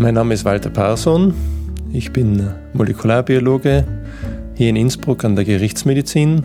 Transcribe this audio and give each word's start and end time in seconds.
Mein 0.00 0.14
Name 0.14 0.32
ist 0.32 0.44
Walter 0.44 0.70
Parson. 0.70 1.34
Ich 1.92 2.12
bin 2.12 2.48
Molekularbiologe 2.72 3.84
hier 4.54 4.68
in 4.68 4.76
Innsbruck 4.76 5.24
an 5.24 5.34
der 5.34 5.44
Gerichtsmedizin. 5.44 6.44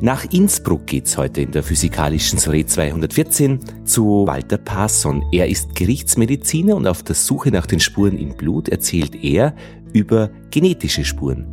Nach 0.00 0.24
Innsbruck 0.32 0.86
geht's 0.86 1.18
heute 1.18 1.40
in 1.40 1.50
der 1.50 1.64
physikalischen 1.64 2.38
Soiree 2.38 2.64
214 2.64 3.58
zu 3.84 4.24
Walter 4.24 4.56
Parson. 4.56 5.24
Er 5.32 5.48
ist 5.48 5.74
Gerichtsmediziner 5.74 6.76
und 6.76 6.86
auf 6.86 7.02
der 7.02 7.16
Suche 7.16 7.50
nach 7.50 7.66
den 7.66 7.80
Spuren 7.80 8.16
im 8.16 8.36
Blut 8.36 8.68
erzählt 8.68 9.16
er 9.24 9.52
über 9.92 10.30
genetische 10.52 11.04
Spuren. 11.04 11.44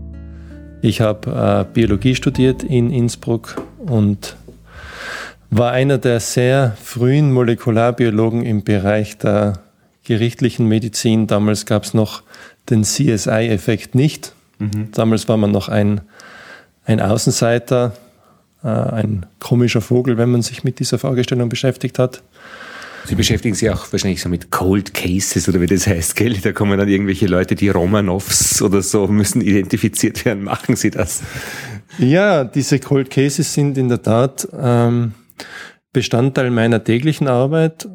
Ich 0.84 1.02
habe 1.02 1.66
äh, 1.68 1.74
Biologie 1.74 2.14
studiert 2.14 2.62
in 2.62 2.92
Innsbruck 2.92 3.60
und 3.80 4.38
war 5.50 5.72
einer 5.72 5.98
der 5.98 6.20
sehr 6.20 6.78
frühen 6.80 7.34
Molekularbiologen 7.34 8.44
im 8.44 8.64
Bereich 8.64 9.18
der 9.18 9.54
gerichtlichen 10.04 10.68
Medizin. 10.68 11.28
Damals 11.28 11.66
gab 11.66 11.84
es 11.84 11.94
noch 11.94 12.24
den 12.70 12.84
CSI-Effekt 12.84 13.96
nicht. 13.96 14.34
Mhm. 14.60 14.90
Damals 14.92 15.28
war 15.28 15.38
man 15.38 15.52
noch 15.52 15.70
ein, 15.70 16.02
ein 16.86 17.00
Außenseiter, 17.00 17.96
äh, 18.64 18.68
ein 18.68 19.26
komischer 19.40 19.82
Vogel, 19.82 20.18
wenn 20.18 20.32
man 20.32 20.42
sich 20.42 20.64
mit 20.64 20.80
dieser 20.80 21.00
Fragestellung 21.00 21.50
beschäftigt 21.50 22.00
hat. 22.00 22.24
Sie 23.06 23.16
beschäftigen 23.16 23.54
sich 23.54 23.70
auch 23.70 23.92
wahrscheinlich 23.92 24.22
so 24.22 24.30
mit 24.30 24.50
Cold 24.50 24.94
Cases 24.94 25.50
oder 25.50 25.60
wie 25.60 25.66
das 25.66 25.88
heißt, 25.88 26.16
gell? 26.16 26.38
Da 26.38 26.54
kommen 26.54 26.78
dann 26.78 26.88
irgendwelche 26.88 27.28
Leute, 27.28 27.56
die 27.56 27.68
Romanovs 27.68 28.62
oder 28.62 28.82
so 28.82 29.08
müssen 29.08 29.42
identifiziert 29.42 30.24
werden. 30.24 30.44
Machen 30.44 30.78
Sie 30.78 30.90
das? 30.90 31.22
Ja, 31.98 32.46
diese 32.46 32.80
Cold 32.80 33.10
Cases 33.10 33.54
sind 33.54 33.78
in 33.78 33.90
der 33.90 34.02
Tat 34.02 34.48
ähm, 34.58 35.14
Bestandteil 35.92 36.50
meiner 36.50 36.84
täglichen 36.84 37.28
Arbeit, 37.28 37.88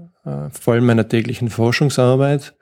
vor 0.50 0.74
allem 0.74 0.86
meiner 0.86 1.08
täglichen 1.08 1.50
Forschungsarbeit, 1.50 2.54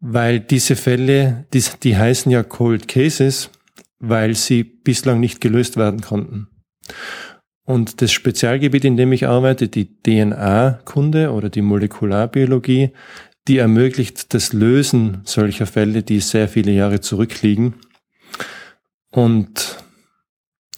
weil 0.00 0.40
diese 0.40 0.76
Fälle, 0.76 1.46
die, 1.52 1.64
die 1.82 1.96
heißen 1.96 2.30
ja 2.30 2.42
Cold 2.42 2.88
Cases, 2.88 3.50
weil 3.98 4.34
sie 4.34 4.62
bislang 4.64 5.20
nicht 5.20 5.40
gelöst 5.40 5.76
werden 5.76 6.00
konnten. 6.00 6.48
Und 7.64 8.00
das 8.00 8.12
Spezialgebiet, 8.12 8.84
in 8.84 8.96
dem 8.96 9.12
ich 9.12 9.26
arbeite, 9.26 9.68
die 9.68 10.00
DNA-Kunde 10.02 11.32
oder 11.32 11.50
die 11.50 11.60
Molekularbiologie, 11.60 12.92
die 13.46 13.58
ermöglicht 13.58 14.32
das 14.32 14.52
Lösen 14.52 15.20
solcher 15.24 15.66
Fälle, 15.66 16.02
die 16.02 16.20
sehr 16.20 16.48
viele 16.48 16.72
Jahre 16.72 17.00
zurückliegen. 17.00 17.74
Und 19.10 19.82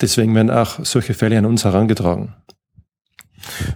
deswegen 0.00 0.34
werden 0.34 0.50
auch 0.50 0.84
solche 0.84 1.14
Fälle 1.14 1.38
an 1.38 1.46
uns 1.46 1.64
herangetragen. 1.64 2.34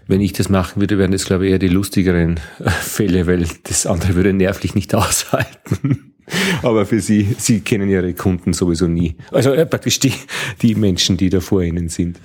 Wenn 0.06 0.20
ich 0.20 0.32
das 0.32 0.48
machen 0.48 0.80
würde, 0.80 0.98
wären 0.98 1.12
das, 1.12 1.24
glaube 1.24 1.46
ich, 1.46 1.52
eher 1.52 1.58
die 1.58 1.68
lustigeren 1.68 2.40
Fälle, 2.80 3.26
weil 3.26 3.46
das 3.64 3.86
andere 3.86 4.14
würde 4.14 4.32
nervlich 4.32 4.74
nicht 4.74 4.94
aushalten. 4.94 6.14
Aber 6.62 6.86
für 6.86 7.00
Sie, 7.00 7.34
Sie 7.38 7.60
kennen 7.60 7.90
Ihre 7.90 8.14
Kunden 8.14 8.52
sowieso 8.52 8.86
nie. 8.86 9.16
Also 9.30 9.52
äh, 9.52 9.66
praktisch 9.66 10.00
die, 10.00 10.14
die 10.62 10.74
Menschen, 10.74 11.16
die 11.16 11.28
da 11.28 11.40
vor 11.40 11.62
Ihnen 11.62 11.88
sind. 11.88 12.18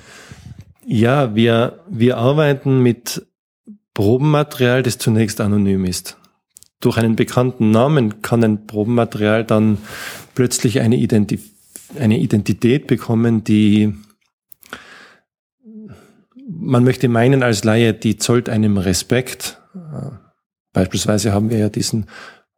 Ja, 0.86 1.36
wir, 1.36 1.84
wir 1.90 2.18
arbeiten 2.18 2.82
mit 2.82 3.26
Probenmaterial, 3.94 4.84
das 4.84 4.98
zunächst 4.98 5.42
anonym 5.42 5.86
ist. 5.86 6.18
Durch 6.80 6.98
einen 6.98 7.18
bekannten 7.18 7.72
Namen 7.72 8.22
kann 8.22 8.44
ein 8.44 8.66
Probenmaterial 8.66 9.44
dann 9.44 9.78
plötzlich 10.36 10.80
eine, 10.80 10.96
Identi 10.96 11.40
eine 12.00 12.20
Identität 12.20 12.88
bekommen, 12.88 13.44
die 13.44 13.94
man 16.62 16.84
möchte 16.84 17.08
meinen 17.08 17.44
als 17.44 17.64
Laie, 17.64 17.94
die 17.94 18.18
zollt 18.18 18.50
einem 18.50 18.78
Respekt. 18.78 19.62
Beispielsweise 20.74 21.34
haben 21.34 21.50
wir 21.50 21.58
ja 21.58 21.70
diesen 21.70 22.08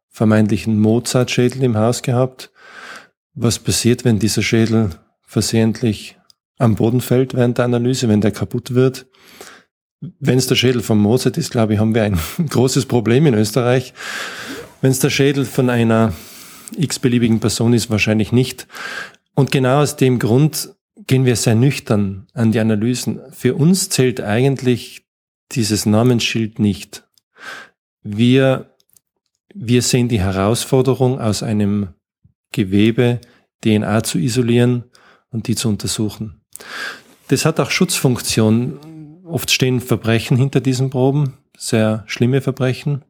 vermeintlichen 0.08 0.78
Mozart-Schädel 0.78 1.62
im 1.62 1.76
Haus 1.76 2.02
gehabt. 2.02 2.50
Was 3.34 3.58
passiert, 3.58 4.04
wenn 4.04 4.18
dieser 4.18 4.42
Schädel 4.42 4.90
versehentlich 5.22 6.18
am 6.58 6.74
Boden 6.74 7.00
fällt 7.00 7.34
während 7.34 7.58
der 7.58 7.64
Analyse, 7.64 8.08
wenn 8.08 8.20
der 8.20 8.32
kaputt 8.32 8.74
wird? 8.74 9.06
Wenn 10.00 10.38
es 10.38 10.48
der 10.48 10.56
Schädel 10.56 10.82
von 10.82 10.98
Mozart 10.98 11.38
ist, 11.38 11.50
glaube 11.50 11.74
ich, 11.74 11.78
haben 11.78 11.94
wir 11.94 12.02
ein 12.02 12.18
großes 12.48 12.86
Problem 12.86 13.24
in 13.26 13.34
Österreich. 13.34 13.94
Wenn 14.80 14.90
es 14.90 14.98
der 14.98 15.10
Schädel 15.10 15.44
von 15.44 15.70
einer 15.70 16.12
x-beliebigen 16.76 17.40
Person 17.40 17.72
ist, 17.72 17.88
wahrscheinlich 17.88 18.32
nicht. 18.32 18.66
Und 19.34 19.52
genau 19.52 19.80
aus 19.80 19.96
dem 19.96 20.18
Grund 20.18 20.74
gehen 21.06 21.24
wir 21.24 21.36
sehr 21.36 21.54
nüchtern 21.54 22.26
an 22.34 22.52
die 22.52 22.60
Analysen. 22.60 23.20
Für 23.32 23.54
uns 23.54 23.88
zählt 23.88 24.20
eigentlich 24.20 25.06
dieses 25.52 25.86
Namensschild 25.86 26.58
nicht. 26.58 27.04
Wir, 28.02 28.74
wir 29.54 29.82
sehen 29.82 30.08
die 30.08 30.20
Herausforderung, 30.20 31.20
aus 31.20 31.42
einem 31.42 31.88
Gewebe 32.52 33.20
DNA 33.64 34.02
zu 34.02 34.18
isolieren 34.18 34.84
und 35.30 35.46
die 35.48 35.54
zu 35.54 35.68
untersuchen. 35.68 36.42
Das 37.28 37.44
hat 37.44 37.60
auch 37.60 37.70
Schutzfunktion. 37.70 39.22
Oft 39.24 39.50
stehen 39.50 39.80
Verbrechen 39.80 40.36
hinter 40.36 40.60
diesen 40.60 40.90
Proben, 40.90 41.34
sehr 41.56 42.04
schlimme 42.06 42.40
Verbrechen 42.40 43.04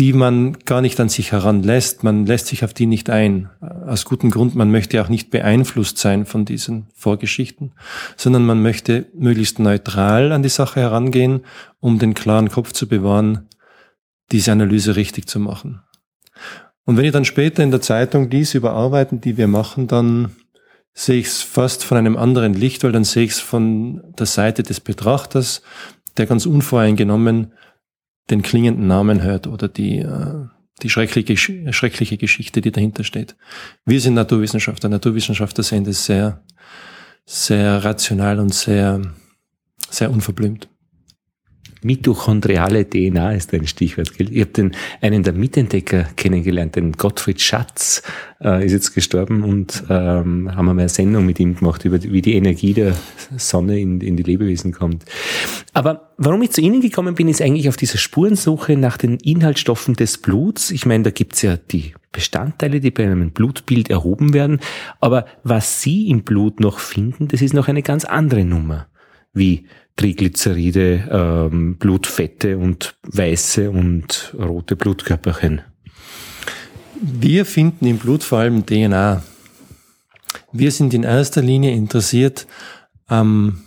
die 0.00 0.14
man 0.14 0.54
gar 0.64 0.80
nicht 0.80 0.98
an 0.98 1.10
sich 1.10 1.30
heranlässt. 1.30 2.04
Man 2.04 2.24
lässt 2.24 2.46
sich 2.46 2.64
auf 2.64 2.72
die 2.72 2.86
nicht 2.86 3.10
ein. 3.10 3.50
Aus 3.60 4.06
gutem 4.06 4.30
Grund, 4.30 4.54
man 4.54 4.70
möchte 4.70 5.02
auch 5.02 5.10
nicht 5.10 5.30
beeinflusst 5.30 5.98
sein 5.98 6.24
von 6.24 6.46
diesen 6.46 6.86
Vorgeschichten, 6.94 7.72
sondern 8.16 8.46
man 8.46 8.62
möchte 8.62 9.08
möglichst 9.12 9.58
neutral 9.58 10.32
an 10.32 10.42
die 10.42 10.48
Sache 10.48 10.80
herangehen, 10.80 11.42
um 11.80 11.98
den 11.98 12.14
klaren 12.14 12.48
Kopf 12.48 12.72
zu 12.72 12.88
bewahren, 12.88 13.46
diese 14.32 14.52
Analyse 14.52 14.96
richtig 14.96 15.28
zu 15.28 15.38
machen. 15.38 15.82
Und 16.86 16.96
wenn 16.96 17.04
ich 17.04 17.12
dann 17.12 17.26
später 17.26 17.62
in 17.62 17.70
der 17.70 17.82
Zeitung 17.82 18.30
dies 18.30 18.54
überarbeiten, 18.54 19.20
die 19.20 19.36
wir 19.36 19.48
machen, 19.48 19.86
dann 19.86 20.34
sehe 20.94 21.20
ich 21.20 21.26
es 21.26 21.42
fast 21.42 21.84
von 21.84 21.98
einem 21.98 22.16
anderen 22.16 22.54
Licht, 22.54 22.84
weil 22.84 22.92
dann 22.92 23.04
sehe 23.04 23.24
ich 23.24 23.32
es 23.32 23.40
von 23.40 24.00
der 24.18 24.24
Seite 24.24 24.62
des 24.62 24.80
Betrachters, 24.80 25.60
der 26.16 26.24
ganz 26.24 26.46
unvoreingenommen 26.46 27.52
den 28.28 28.42
klingenden 28.42 28.86
Namen 28.86 29.22
hört 29.22 29.46
oder 29.46 29.68
die, 29.68 29.98
äh, 29.98 30.46
die 30.82 30.90
schreckliche, 30.90 31.36
schreckliche 31.72 32.16
Geschichte, 32.16 32.60
die 32.60 32.72
dahinter 32.72 33.04
steht. 33.04 33.36
Wir 33.84 34.00
sind 34.00 34.14
Naturwissenschaftler. 34.14 34.88
Naturwissenschaftler 34.88 35.64
sehen 35.64 35.84
das 35.84 36.04
sehr, 36.04 36.42
sehr 37.26 37.84
rational 37.84 38.38
und 38.38 38.54
sehr, 38.54 39.00
sehr 39.90 40.10
unverblümt. 40.10 40.68
Mitochondriale 41.82 42.88
DNA 42.88 43.32
ist 43.32 43.54
ein 43.54 43.66
Stichwort. 43.66 44.12
Ich 44.18 44.40
habe 44.40 44.50
den 44.50 44.72
einen 45.00 45.22
der 45.22 45.32
Mitentdecker 45.32 46.04
kennengelernt, 46.16 46.76
den 46.76 46.92
Gottfried 46.92 47.40
Schatz, 47.40 48.02
äh, 48.42 48.64
ist 48.64 48.72
jetzt 48.72 48.94
gestorben 48.94 49.42
und 49.44 49.84
ähm, 49.88 50.54
haben 50.54 50.66
wir 50.66 50.74
mal 50.74 50.82
eine 50.82 50.88
Sendung 50.88 51.26
mit 51.26 51.40
ihm 51.40 51.56
gemacht 51.56 51.84
über 51.84 52.02
wie 52.02 52.22
die 52.22 52.34
Energie 52.34 52.74
der 52.74 52.94
Sonne 53.36 53.80
in, 53.80 54.00
in 54.00 54.16
die 54.16 54.22
Lebewesen 54.22 54.72
kommt. 54.72 55.04
Aber 55.72 56.12
warum 56.16 56.42
ich 56.42 56.50
zu 56.50 56.60
Ihnen 56.60 56.80
gekommen 56.80 57.14
bin, 57.14 57.28
ist 57.28 57.40
eigentlich 57.40 57.68
auf 57.68 57.76
dieser 57.76 57.98
Spurensuche 57.98 58.76
nach 58.76 58.96
den 58.96 59.16
Inhaltsstoffen 59.16 59.94
des 59.94 60.18
Bluts. 60.18 60.70
Ich 60.70 60.86
meine, 60.86 61.04
da 61.04 61.10
gibt's 61.10 61.42
ja 61.42 61.56
die 61.56 61.94
Bestandteile, 62.12 62.80
die 62.80 62.90
bei 62.90 63.04
einem 63.04 63.30
Blutbild 63.30 63.88
erhoben 63.88 64.34
werden. 64.34 64.60
Aber 65.00 65.26
was 65.44 65.80
Sie 65.80 66.08
im 66.08 66.24
Blut 66.24 66.60
noch 66.60 66.78
finden, 66.78 67.28
das 67.28 67.40
ist 67.40 67.54
noch 67.54 67.68
eine 67.68 67.82
ganz 67.82 68.04
andere 68.04 68.44
Nummer. 68.44 68.86
Wie 69.32 69.66
Triglyceride, 69.96 71.08
ähm, 71.10 71.76
Blutfette 71.76 72.56
und 72.56 72.96
weiße 73.02 73.70
und 73.70 74.34
rote 74.38 74.76
Blutkörperchen? 74.76 75.62
Wir 77.00 77.46
finden 77.46 77.86
im 77.86 77.98
Blut 77.98 78.22
vor 78.22 78.40
allem 78.40 78.64
DNA. 78.64 79.22
Wir 80.52 80.70
sind 80.70 80.94
in 80.94 81.02
erster 81.02 81.42
Linie 81.42 81.72
interessiert 81.72 82.46
ähm, 83.08 83.62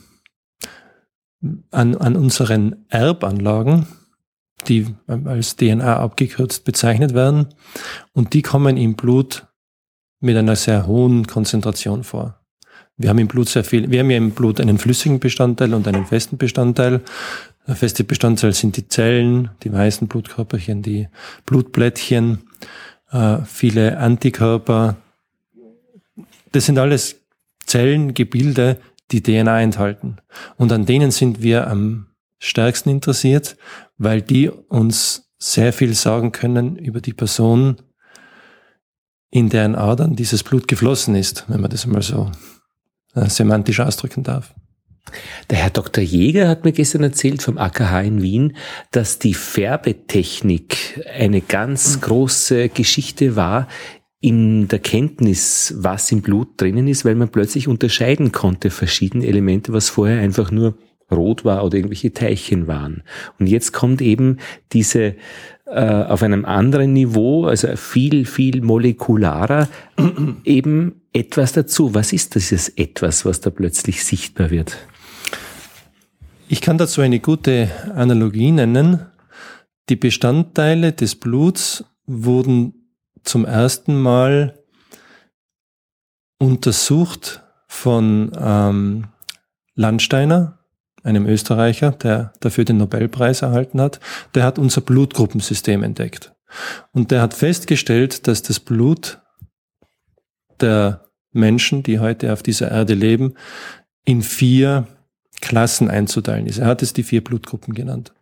an, 1.72 1.96
an 1.96 2.16
unseren 2.16 2.86
Erbanlagen, 2.90 3.88
die 4.68 4.88
als 5.08 5.56
DNA 5.56 5.98
abgekürzt 5.98 6.64
bezeichnet 6.64 7.14
werden. 7.14 7.54
Und 8.14 8.34
die 8.34 8.42
kommen 8.42 8.78
im 8.78 8.96
Blut 8.96 9.48
mit 10.20 10.38
einer 10.38 10.56
sehr 10.56 10.88
hohen 10.88 11.28
Konzentration 11.28 12.04
vor. 12.04 12.43
Wir 12.98 13.10
haben 13.10 13.20
im 13.20 13.28
Blut 13.28 13.50
sehr 13.50 13.64
viel, 13.64 13.90
wir 13.90 14.00
haben 14.00 14.12
ja 14.12 14.18
im 14.18 14.32
Blut 14.32 14.62
einen 14.62 14.78
flüssigen 14.78 15.20
Bestandteil 15.20 15.74
und 15.74 15.88
einen 15.88 16.06
festen 16.06 16.38
Bestandteil. 16.38 17.02
Der 17.68 17.76
feste 17.76 18.04
Bestandteil 18.04 18.54
sind 18.54 18.78
die 18.78 18.88
Zellen, 18.88 19.50
die 19.64 19.72
weißen 19.72 20.08
Blutkörperchen, 20.08 20.82
die 20.84 21.08
Blutblättchen, 21.46 22.44
äh, 23.12 23.38
viele 23.46 23.98
Antikörper. 23.98 24.98
Das 26.52 26.66
sind 26.66 26.78
alles 26.78 27.22
Zellen, 27.66 28.14
Gebilde, 28.14 28.78
die 29.12 29.24
DNA 29.24 29.62
enthalten. 29.62 30.18
Und 30.58 30.72
an 30.72 30.86
denen 30.86 31.12
sind 31.12 31.42
wir 31.42 31.68
am 31.68 32.08
stärksten 32.40 32.90
interessiert, 32.90 33.58
weil 33.98 34.22
die 34.22 34.50
uns 34.50 35.30
sehr 35.40 35.74
viel 35.74 35.94
sagen 35.94 36.32
können 36.32 36.76
über 36.76 37.02
die 37.02 37.14
Person, 37.14 37.78
in 39.30 39.50
deren 39.50 39.76
Adern 39.76 40.16
dieses 40.16 40.44
Blut 40.44 40.68
geflossen 40.68 41.16
ist, 41.16 41.46
wenn 41.48 41.62
man 41.62 41.72
das 41.72 41.88
mal 41.88 42.02
so 42.02 42.32
semantisch 43.14 43.80
ausdrücken 43.80 44.24
darf. 44.24 44.54
Der 45.50 45.58
Herr 45.58 45.70
Dr. 45.70 46.04
Jäger 46.04 46.48
hat 46.48 46.64
mir 46.64 46.72
gestern 46.72 47.04
erzählt 47.04 47.42
vom 47.42 47.58
AKH 47.58 48.02
in 48.02 48.22
Wien, 48.22 48.56
dass 48.92 49.20
die 49.20 49.34
Färbetechnik 49.34 51.02
eine 51.18 51.42
ganz 51.42 52.00
große 52.02 52.70
Geschichte 52.70 53.36
war 53.36 53.68
in 54.22 54.70
der 54.70 54.80
Kenntnis, 54.80 55.76
was 55.78 56.12
im 56.12 56.22
Blut 56.22 56.60
drinnen 56.60 56.88
ist, 56.88 57.04
weil 57.04 57.16
man 57.16 57.30
plötzlich 57.30 57.68
unterscheiden 57.68 58.32
konnte 58.32 58.70
verschiedene 58.70 59.28
Elemente, 59.28 59.74
was 59.74 59.90
vorher 59.90 60.22
einfach 60.22 60.50
nur 60.50 60.78
rot 61.12 61.44
war 61.44 61.64
oder 61.66 61.76
irgendwelche 61.76 62.14
Teilchen 62.14 62.68
waren. 62.68 63.04
Und 63.38 63.48
jetzt 63.48 63.74
kommt 63.74 64.02
eben 64.02 64.38
diese 64.72 65.16
äh, 65.66 66.04
auf 66.04 66.24
einem 66.24 66.46
anderen 66.46 66.94
Niveau, 66.94 67.46
also 67.46 67.76
viel, 67.76 68.26
viel 68.26 68.62
molekularer, 68.62 69.70
eben 70.44 71.02
etwas 71.14 71.54
dazu. 71.54 71.94
Was 71.94 72.14
ist 72.14 72.36
dieses 72.36 72.70
etwas, 72.70 73.26
was 73.26 73.42
da 73.42 73.50
plötzlich 73.50 74.04
sichtbar 74.04 74.50
wird? 74.50 74.78
Ich 76.48 76.62
kann 76.62 76.78
dazu 76.78 77.02
eine 77.02 77.20
gute 77.20 77.72
Analogie 77.96 78.52
nennen. 78.52 79.06
Die 79.90 79.96
Bestandteile 79.96 80.92
des 80.92 81.16
Bluts 81.16 81.86
wurden 82.06 82.74
zum 83.24 83.46
ersten 83.46 84.02
Mal 84.02 84.60
untersucht 86.38 87.42
von 87.68 88.32
ähm, 88.38 89.06
Landsteiner, 89.76 90.60
einem 91.04 91.28
Österreicher, 91.28 91.92
der 91.92 92.34
dafür 92.40 92.66
den 92.66 92.78
Nobelpreis 92.78 93.42
erhalten 93.42 93.82
hat. 93.82 94.00
Der 94.36 94.44
hat 94.44 94.58
unser 94.58 94.82
Blutgruppensystem 94.82 95.84
entdeckt. 95.84 96.34
Und 96.92 97.12
der 97.12 97.22
hat 97.22 97.34
festgestellt, 97.34 98.28
dass 98.28 98.42
das 98.42 98.60
Blut 98.60 99.20
der 100.62 101.10
Menschen, 101.32 101.84
die 101.84 102.00
heute 102.00 102.32
auf 102.32 102.44
dieser 102.44 102.72
Erde 102.72 102.94
leben, 102.94 103.34
in 104.06 104.22
vier 104.22 104.88
Klassen 105.42 105.90
einzuteilen 105.90 106.48
ist. 106.48 106.60
Er 106.60 106.68
hat 106.68 106.82
es 106.82 106.94
die 106.94 107.04
vier 107.04 107.24
Blutgruppen 107.24 107.74
genannt. 107.74 108.14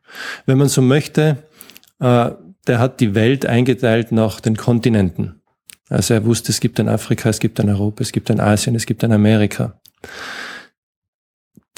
Wenn 0.45 0.57
man 0.57 0.69
so 0.69 0.81
möchte, 0.81 1.43
äh, 1.99 2.31
der 2.67 2.79
hat 2.79 2.99
die 2.99 3.15
Welt 3.15 3.45
eingeteilt 3.45 4.11
nach 4.11 4.39
den 4.39 4.57
Kontinenten. 4.57 5.41
Also 5.89 6.13
er 6.13 6.25
wusste, 6.25 6.51
es 6.51 6.61
gibt 6.61 6.79
ein 6.79 6.87
Afrika, 6.87 7.29
es 7.29 7.39
gibt 7.39 7.59
ein 7.59 7.69
Europa, 7.69 8.01
es 8.01 8.11
gibt 8.11 8.31
ein 8.31 8.39
Asien, 8.39 8.75
es 8.75 8.85
gibt 8.85 9.03
ein 9.03 9.11
Amerika. 9.11 9.79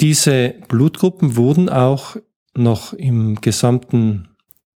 Diese 0.00 0.54
Blutgruppen 0.68 1.36
wurden 1.36 1.68
auch 1.68 2.16
noch 2.54 2.92
im 2.92 3.40
gesamten 3.40 4.28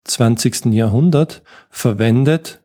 20. 0.05 0.67
Jahrhundert 0.67 1.43
verwendet, 1.71 2.63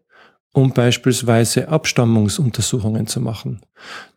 um 0.53 0.73
beispielsweise 0.73 1.69
Abstammungsuntersuchungen 1.69 3.07
zu 3.07 3.21
machen. 3.21 3.61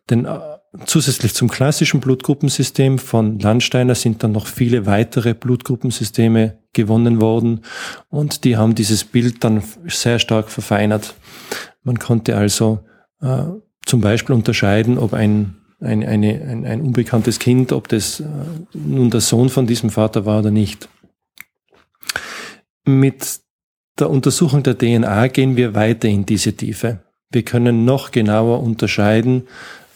Denn 0.09 0.25
äh, 0.25 0.39
Zusätzlich 0.85 1.33
zum 1.33 1.49
klassischen 1.49 1.99
Blutgruppensystem 2.01 2.99
von 2.99 3.39
Landsteiner 3.39 3.95
sind 3.95 4.23
dann 4.23 4.33
noch 4.33 4.47
viele 4.47 4.85
weitere 4.85 5.33
Blutgruppensysteme 5.33 6.57
gewonnen 6.73 7.21
worden 7.21 7.61
und 8.09 8.43
die 8.43 8.57
haben 8.57 8.75
dieses 8.75 9.05
Bild 9.05 9.43
dann 9.43 9.63
sehr 9.87 10.19
stark 10.19 10.49
verfeinert. 10.49 11.15
Man 11.83 11.97
konnte 11.99 12.35
also 12.35 12.79
äh, 13.21 13.43
zum 13.85 14.01
Beispiel 14.01 14.35
unterscheiden, 14.35 14.97
ob 14.97 15.13
ein, 15.13 15.55
ein, 15.79 16.03
eine, 16.03 16.41
ein, 16.41 16.65
ein 16.65 16.81
unbekanntes 16.81 17.39
Kind, 17.39 17.71
ob 17.71 17.87
das 17.87 18.19
äh, 18.19 18.23
nun 18.73 19.09
der 19.09 19.21
Sohn 19.21 19.49
von 19.49 19.67
diesem 19.67 19.89
Vater 19.89 20.25
war 20.25 20.39
oder 20.39 20.51
nicht. 20.51 20.89
Mit 22.85 23.39
der 23.99 24.09
Untersuchung 24.09 24.63
der 24.63 24.77
DNA 24.77 25.27
gehen 25.27 25.55
wir 25.55 25.73
weiter 25.73 26.07
in 26.07 26.25
diese 26.25 26.53
Tiefe. 26.53 26.99
Wir 27.31 27.43
können 27.43 27.85
noch 27.85 28.11
genauer 28.11 28.61
unterscheiden, 28.61 29.47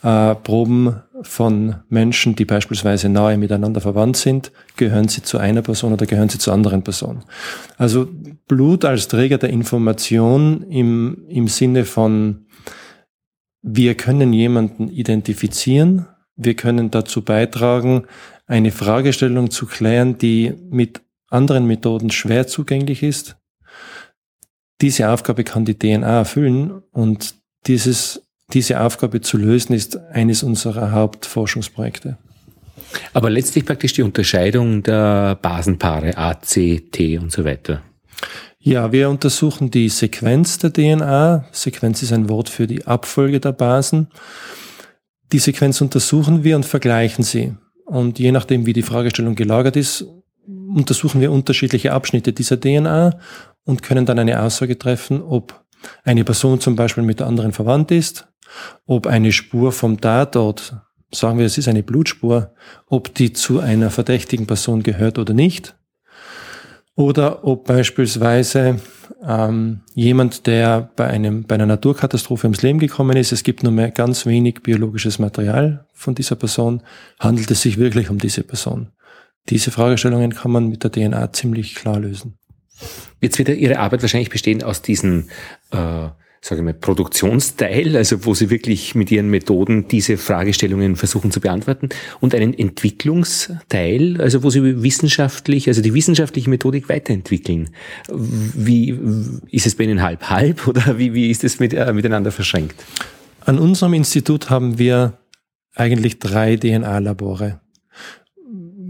äh, 0.04 0.36
Proben 0.36 1.02
von 1.22 1.76
Menschen, 1.90 2.36
die 2.36 2.46
beispielsweise 2.46 3.10
nahe 3.10 3.38
miteinander 3.38 3.81
verwandt 3.81 4.18
sind, 4.18 4.52
gehören 4.78 5.10
sie 5.10 5.22
zu 5.22 5.38
einer 5.38 5.62
Person 5.62 5.94
oder 5.94 6.06
gehören 6.06 6.30
sie 6.30 6.40
zu 6.40 6.52
anderen 6.52 6.84
Personen. 6.84 7.24
Also 7.78 8.08
Blut 8.48 8.86
als 8.86 9.10
Träger 9.10 9.38
der 9.38 9.50
Information 9.50 10.64
im, 10.64 11.26
im 11.28 11.48
Sinne 11.50 11.84
von, 11.84 12.46
wir 13.61 13.95
können 13.95 14.33
jemanden 14.33 14.89
identifizieren, 14.89 16.07
wir 16.35 16.56
können 16.56 16.91
dazu 16.91 17.23
beitragen, 17.23 18.06
eine 18.47 18.71
Fragestellung 18.71 19.51
zu 19.51 19.65
klären, 19.65 20.17
die 20.17 20.53
mit 20.69 21.01
anderen 21.29 21.67
Methoden 21.67 22.09
schwer 22.09 22.47
zugänglich 22.47 23.03
ist. 23.03 23.38
Diese 24.81 25.09
Aufgabe 25.09 25.44
kann 25.44 25.65
die 25.65 25.77
DNA 25.77 26.19
erfüllen 26.19 26.81
und 26.91 27.35
dieses 27.67 28.29
diese 28.53 28.81
Aufgabe 28.81 29.21
zu 29.21 29.38
lösen, 29.38 29.73
ist 29.73 29.97
eines 29.97 30.44
unserer 30.44 30.91
Hauptforschungsprojekte. 30.91 32.17
Aber 33.13 33.29
letztlich 33.29 33.65
praktisch 33.65 33.94
die 33.94 34.01
Unterscheidung 34.01 34.81
der 34.81 35.35
Basenpaare 35.35 36.17
A, 36.17 36.41
C, 36.41 36.79
T 36.91 37.19
und 37.19 37.31
so 37.31 37.45
weiter. 37.45 37.83
Ja, 38.61 38.91
wir 38.91 39.09
untersuchen 39.09 39.71
die 39.71 39.89
Sequenz 39.89 40.57
der 40.57 40.73
DNA. 40.73 41.45
Sequenz 41.51 42.03
ist 42.03 42.11
ein 42.11 42.29
Wort 42.29 42.50
für 42.50 42.67
die 42.67 42.85
Abfolge 42.85 43.39
der 43.39 43.53
Basen. 43.53 44.09
Die 45.31 45.39
Sequenz 45.39 45.79
untersuchen 45.81 46.44
wir 46.44 46.56
und 46.56 46.65
vergleichen 46.65 47.23
sie. 47.23 47.56
Und 47.85 48.19
je 48.19 48.31
nachdem, 48.31 48.65
wie 48.65 48.73
die 48.73 48.83
Fragestellung 48.83 49.35
gelagert 49.35 49.75
ist, 49.75 50.06
untersuchen 50.45 51.21
wir 51.21 51.31
unterschiedliche 51.31 51.94
Abschnitte 51.94 52.33
dieser 52.33 52.59
DNA 52.59 53.19
und 53.63 53.81
können 53.81 54.06
dann 54.06 54.19
eine 54.19 54.41
Aussage 54.41 54.77
treffen, 54.77 55.21
ob 55.21 55.63
eine 56.03 56.23
Person 56.23 56.59
zum 56.59 56.75
Beispiel 56.75 57.03
mit 57.03 57.19
der 57.19 57.27
anderen 57.27 57.53
verwandt 57.53 57.91
ist 57.91 58.29
ob 58.85 59.07
eine 59.07 59.31
Spur 59.31 59.71
vom 59.71 60.00
Tatort, 60.00 60.75
sagen 61.11 61.39
wir, 61.39 61.45
es 61.45 61.57
ist 61.57 61.67
eine 61.67 61.83
Blutspur, 61.83 62.53
ob 62.88 63.13
die 63.13 63.33
zu 63.33 63.59
einer 63.59 63.89
verdächtigen 63.89 64.47
Person 64.47 64.83
gehört 64.83 65.17
oder 65.17 65.33
nicht. 65.33 65.75
Oder 67.00 67.46
ob 67.46 67.63
beispielsweise 67.63 68.81
ähm, 69.25 69.80
jemand, 69.96 70.48
der 70.48 70.90
bei, 70.98 71.07
einem, 71.07 71.46
bei 71.46 71.56
einer 71.56 71.66
Naturkatastrophe 71.66 72.46
ums 72.46 72.62
Leben 72.62 72.78
gekommen 72.78 73.16
ist, 73.16 73.31
es 73.31 73.44
gibt 73.44 73.63
nur 73.63 73.72
mehr 73.72 73.90
ganz 73.90 74.25
wenig 74.25 74.63
biologisches 74.63 75.18
Material 75.18 75.86
von 75.94 76.13
dieser 76.13 76.36
Person, 76.36 76.81
handelt 77.18 77.50
es 77.51 77.62
sich 77.62 77.78
wirklich 77.78 78.10
um 78.10 78.18
diese 78.18 78.44
Person? 78.44 78.90
Diese 79.48 79.72
Fragestellungen 79.72 80.34
kann 80.34 80.51
man 80.51 80.68
mit 80.68 80.84
der 80.84 80.92
DNA 80.92 81.31
ziemlich 81.31 81.74
klar 81.74 82.01
lösen. 82.01 82.38
Jetzt 83.22 83.40
wird 83.40 83.48
Ihre 83.48 83.80
Arbeit 83.80 84.02
wahrscheinlich 84.02 84.30
bestehen 84.30 84.62
aus 84.62 84.81
diesen 84.81 85.30
äh, 85.72 86.10
sage 86.41 86.62
ich 86.62 86.65
mal, 86.65 86.74
Produktionsteil, 86.74 87.97
also 87.97 88.25
wo 88.25 88.33
Sie 88.33 88.50
wirklich 88.50 88.95
mit 88.95 89.12
Ihren 89.12 89.30
Methoden 89.30 89.88
diese 89.88 90.18
Fragestellungen 90.18 90.95
versuchen 90.95 91.31
zu 91.31 91.41
beantworten 91.41 91.89
und 92.21 92.33
einen 92.33 92.53
Entwicklungsteil, 92.53 94.21
also 94.21 94.44
wo 94.44 94.50
Sie 94.50 94.81
wissenschaftlich, 94.81 95.68
also 95.68 95.81
die 95.81 95.94
wissenschaftliche 95.94 96.50
Methodik 96.50 96.88
weiterentwickeln. 96.89 97.69
Wie 98.09 98.97
ist 99.51 99.68
es 99.68 99.75
bei 99.75 99.83
Ihnen 99.83 100.01
halb-halb 100.01 100.68
oder 100.68 100.97
wie, 100.97 101.14
wie 101.14 101.30
ist 101.30 101.44
es 101.44 101.59
mit, 101.59 101.73
äh, 101.73 101.92
miteinander 101.94 102.31
verschränkt? 102.31 102.75
An 103.42 103.59
unserem 103.59 103.94
Institut 103.94 104.49
haben 104.49 104.80
wir 104.80 105.18
eigentlich 105.75 106.19
drei 106.19 106.56
DNA-Labore 106.56 107.59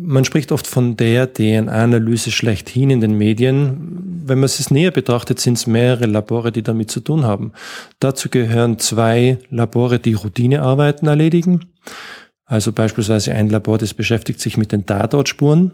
man 0.09 0.25
spricht 0.25 0.51
oft 0.51 0.65
von 0.65 0.97
der 0.97 1.31
DNA-Analyse 1.31 2.31
schlechthin 2.31 2.89
in 2.89 2.99
den 2.99 3.15
Medien. 3.15 4.23
Wenn 4.25 4.39
man 4.39 4.45
es 4.45 4.71
näher 4.71 4.89
betrachtet, 4.89 5.39
sind 5.39 5.53
es 5.53 5.67
mehrere 5.67 6.07
Labore, 6.07 6.51
die 6.51 6.63
damit 6.63 6.89
zu 6.89 6.99
tun 6.99 7.25
haben. 7.25 7.53
Dazu 7.99 8.27
gehören 8.29 8.79
zwei 8.79 9.37
Labore, 9.51 9.99
die 9.99 10.13
Routinearbeiten 10.13 11.07
erledigen. 11.07 11.65
Also 12.45 12.71
beispielsweise 12.73 13.33
ein 13.33 13.49
Labor, 13.49 13.77
das 13.77 13.93
beschäftigt 13.93 14.39
sich 14.39 14.57
mit 14.57 14.71
den 14.71 14.87
Tatortspuren, 14.87 15.73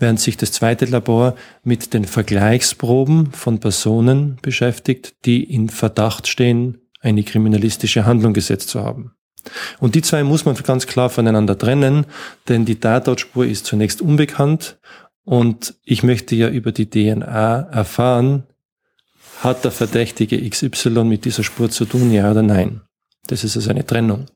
während 0.00 0.18
sich 0.18 0.36
das 0.36 0.50
zweite 0.50 0.86
Labor 0.86 1.36
mit 1.62 1.94
den 1.94 2.04
Vergleichsproben 2.04 3.30
von 3.30 3.60
Personen 3.60 4.38
beschäftigt, 4.42 5.14
die 5.24 5.44
in 5.44 5.68
Verdacht 5.68 6.26
stehen, 6.26 6.78
eine 7.00 7.22
kriminalistische 7.22 8.06
Handlung 8.06 8.32
gesetzt 8.32 8.70
zu 8.70 8.82
haben. 8.82 9.12
Und 9.80 9.94
die 9.94 10.02
zwei 10.02 10.22
muss 10.22 10.44
man 10.44 10.54
ganz 10.56 10.86
klar 10.86 11.10
voneinander 11.10 11.58
trennen, 11.58 12.06
denn 12.48 12.64
die 12.64 12.80
Tatortspur 12.80 13.46
ist 13.46 13.66
zunächst 13.66 14.00
unbekannt 14.00 14.78
und 15.24 15.74
ich 15.84 16.02
möchte 16.02 16.34
ja 16.34 16.48
über 16.48 16.72
die 16.72 16.88
DNA 16.88 17.68
erfahren, 17.70 18.44
hat 19.40 19.64
der 19.64 19.72
Verdächtige 19.72 20.48
XY 20.48 21.04
mit 21.04 21.24
dieser 21.24 21.42
Spur 21.42 21.70
zu 21.70 21.84
tun, 21.84 22.12
ja 22.12 22.30
oder 22.30 22.42
nein. 22.42 22.82
Das 23.26 23.44
ist 23.44 23.56
also 23.56 23.70
eine 23.70 23.86
Trennung. 23.86 24.26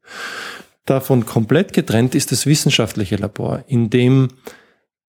Davon 0.84 1.26
komplett 1.26 1.72
getrennt 1.72 2.14
ist 2.14 2.32
das 2.32 2.46
wissenschaftliche 2.46 3.16
Labor, 3.16 3.64
in 3.66 3.90
dem 3.90 4.28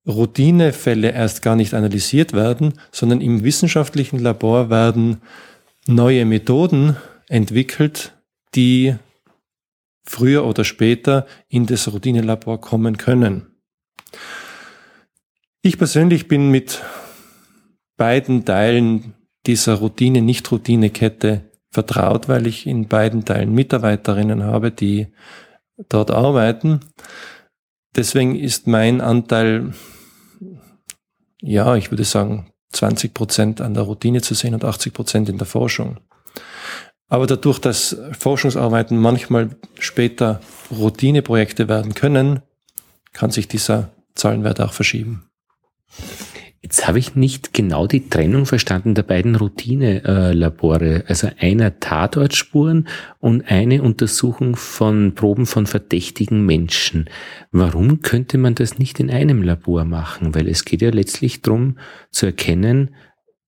Routinefälle 0.06 1.12
erst 1.12 1.42
gar 1.42 1.56
nicht 1.56 1.74
analysiert 1.74 2.32
werden, 2.32 2.74
sondern 2.90 3.20
im 3.20 3.44
wissenschaftlichen 3.44 4.18
Labor 4.18 4.68
werden 4.68 5.22
neue 5.86 6.24
Methoden 6.24 6.96
entwickelt, 7.28 8.14
die 8.54 8.96
früher 10.04 10.44
oder 10.44 10.64
später 10.64 11.26
in 11.48 11.66
das 11.66 11.92
Routinelabor 11.92 12.60
kommen 12.60 12.96
können. 12.98 13.46
Ich 15.62 15.78
persönlich 15.78 16.28
bin 16.28 16.50
mit 16.50 16.82
beiden 17.96 18.44
Teilen 18.44 19.14
dieser 19.46 19.74
Routine-Nicht-Routine-Kette 19.74 21.50
vertraut, 21.70 22.28
weil 22.28 22.46
ich 22.46 22.66
in 22.66 22.88
beiden 22.88 23.24
Teilen 23.24 23.54
Mitarbeiterinnen 23.54 24.42
habe, 24.42 24.70
die 24.70 25.08
dort 25.88 26.10
arbeiten. 26.10 26.80
deswegen 27.94 28.36
ist 28.36 28.66
mein 28.66 29.00
Anteil, 29.00 29.72
ja, 31.40 31.76
ich 31.76 31.90
würde 31.90 32.04
sagen, 32.04 32.52
20 32.72 33.14
Prozent 33.14 33.60
an 33.60 33.74
der 33.74 33.82
Routine 33.82 34.22
zu 34.22 34.34
sehen 34.34 34.54
und 34.54 34.64
80 34.64 34.92
Prozent 34.92 35.28
in 35.28 35.38
der 35.38 35.46
Forschung. 35.46 35.98
Aber 37.12 37.26
dadurch, 37.26 37.58
dass 37.58 37.94
Forschungsarbeiten 38.18 38.96
manchmal 38.96 39.50
später 39.78 40.40
Routineprojekte 40.70 41.68
werden 41.68 41.94
können, 41.94 42.40
kann 43.12 43.30
sich 43.30 43.46
dieser 43.48 43.92
Zahlenwert 44.14 44.62
auch 44.62 44.72
verschieben. 44.72 45.24
Jetzt 46.62 46.88
habe 46.88 46.98
ich 46.98 47.14
nicht 47.14 47.52
genau 47.52 47.86
die 47.86 48.08
Trennung 48.08 48.46
verstanden 48.46 48.94
der 48.94 49.02
beiden 49.02 49.36
Routine-Labore. 49.36 51.04
Also 51.06 51.28
einer 51.38 51.78
Tatortspuren 51.80 52.88
und 53.20 53.42
eine 53.46 53.82
Untersuchung 53.82 54.56
von 54.56 55.14
Proben 55.14 55.44
von 55.44 55.66
verdächtigen 55.66 56.46
Menschen. 56.46 57.10
Warum 57.50 58.00
könnte 58.00 58.38
man 58.38 58.54
das 58.54 58.78
nicht 58.78 58.98
in 59.00 59.10
einem 59.10 59.42
Labor 59.42 59.84
machen? 59.84 60.34
Weil 60.34 60.48
es 60.48 60.64
geht 60.64 60.80
ja 60.80 60.88
letztlich 60.88 61.42
darum 61.42 61.76
zu 62.10 62.24
erkennen, 62.24 62.94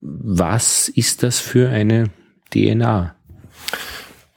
was 0.02 0.90
ist 0.90 1.22
das 1.22 1.40
für 1.40 1.70
eine 1.70 2.10
DNA? 2.52 3.16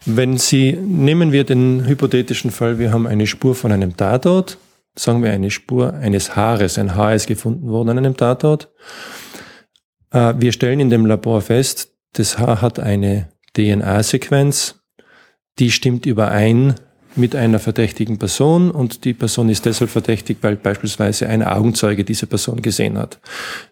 Wenn 0.10 0.38
Sie, 0.38 0.72
nehmen 0.72 1.34
wir 1.34 1.44
den 1.44 1.86
hypothetischen 1.86 2.50
Fall, 2.50 2.80
wir 2.80 2.94
haben 2.94 3.06
eine 3.06 3.28
Spur 3.28 3.56
von 3.56 3.74
einem 3.74 3.98
Tatort, 3.98 4.58
sagen 4.96 5.22
wir 5.22 5.34
eine 5.34 5.52
Spur 5.52 5.96
eines 5.96 6.34
Haares, 6.34 6.78
ein 6.78 6.96
Haar 6.96 7.14
ist 7.14 7.28
gefunden 7.28 7.68
worden 7.68 7.90
an 7.90 7.98
einem 7.98 8.16
Tatort. 8.16 8.70
Äh, 10.12 10.36
wir 10.38 10.54
stellen 10.54 10.80
in 10.80 10.90
dem 10.90 11.06
Labor 11.06 11.42
fest, 11.42 11.92
das 12.14 12.40
Haar 12.40 12.62
hat 12.62 12.80
eine 12.80 13.28
DNA-Sequenz, 13.58 14.76
die 15.60 15.72
stimmt 15.72 16.06
überein 16.06 16.76
mit 17.18 17.36
einer 17.36 17.60
verdächtigen 17.60 18.18
Person 18.18 18.72
und 18.72 19.04
die 19.04 19.14
Person 19.14 19.50
ist 19.50 19.66
deshalb 19.66 19.90
verdächtig, 19.90 20.38
weil 20.40 20.56
beispielsweise 20.56 21.28
ein 21.28 21.44
Augenzeuge 21.44 22.06
diese 22.06 22.28
Person 22.28 22.62
gesehen 22.62 22.98
hat. 22.98 23.20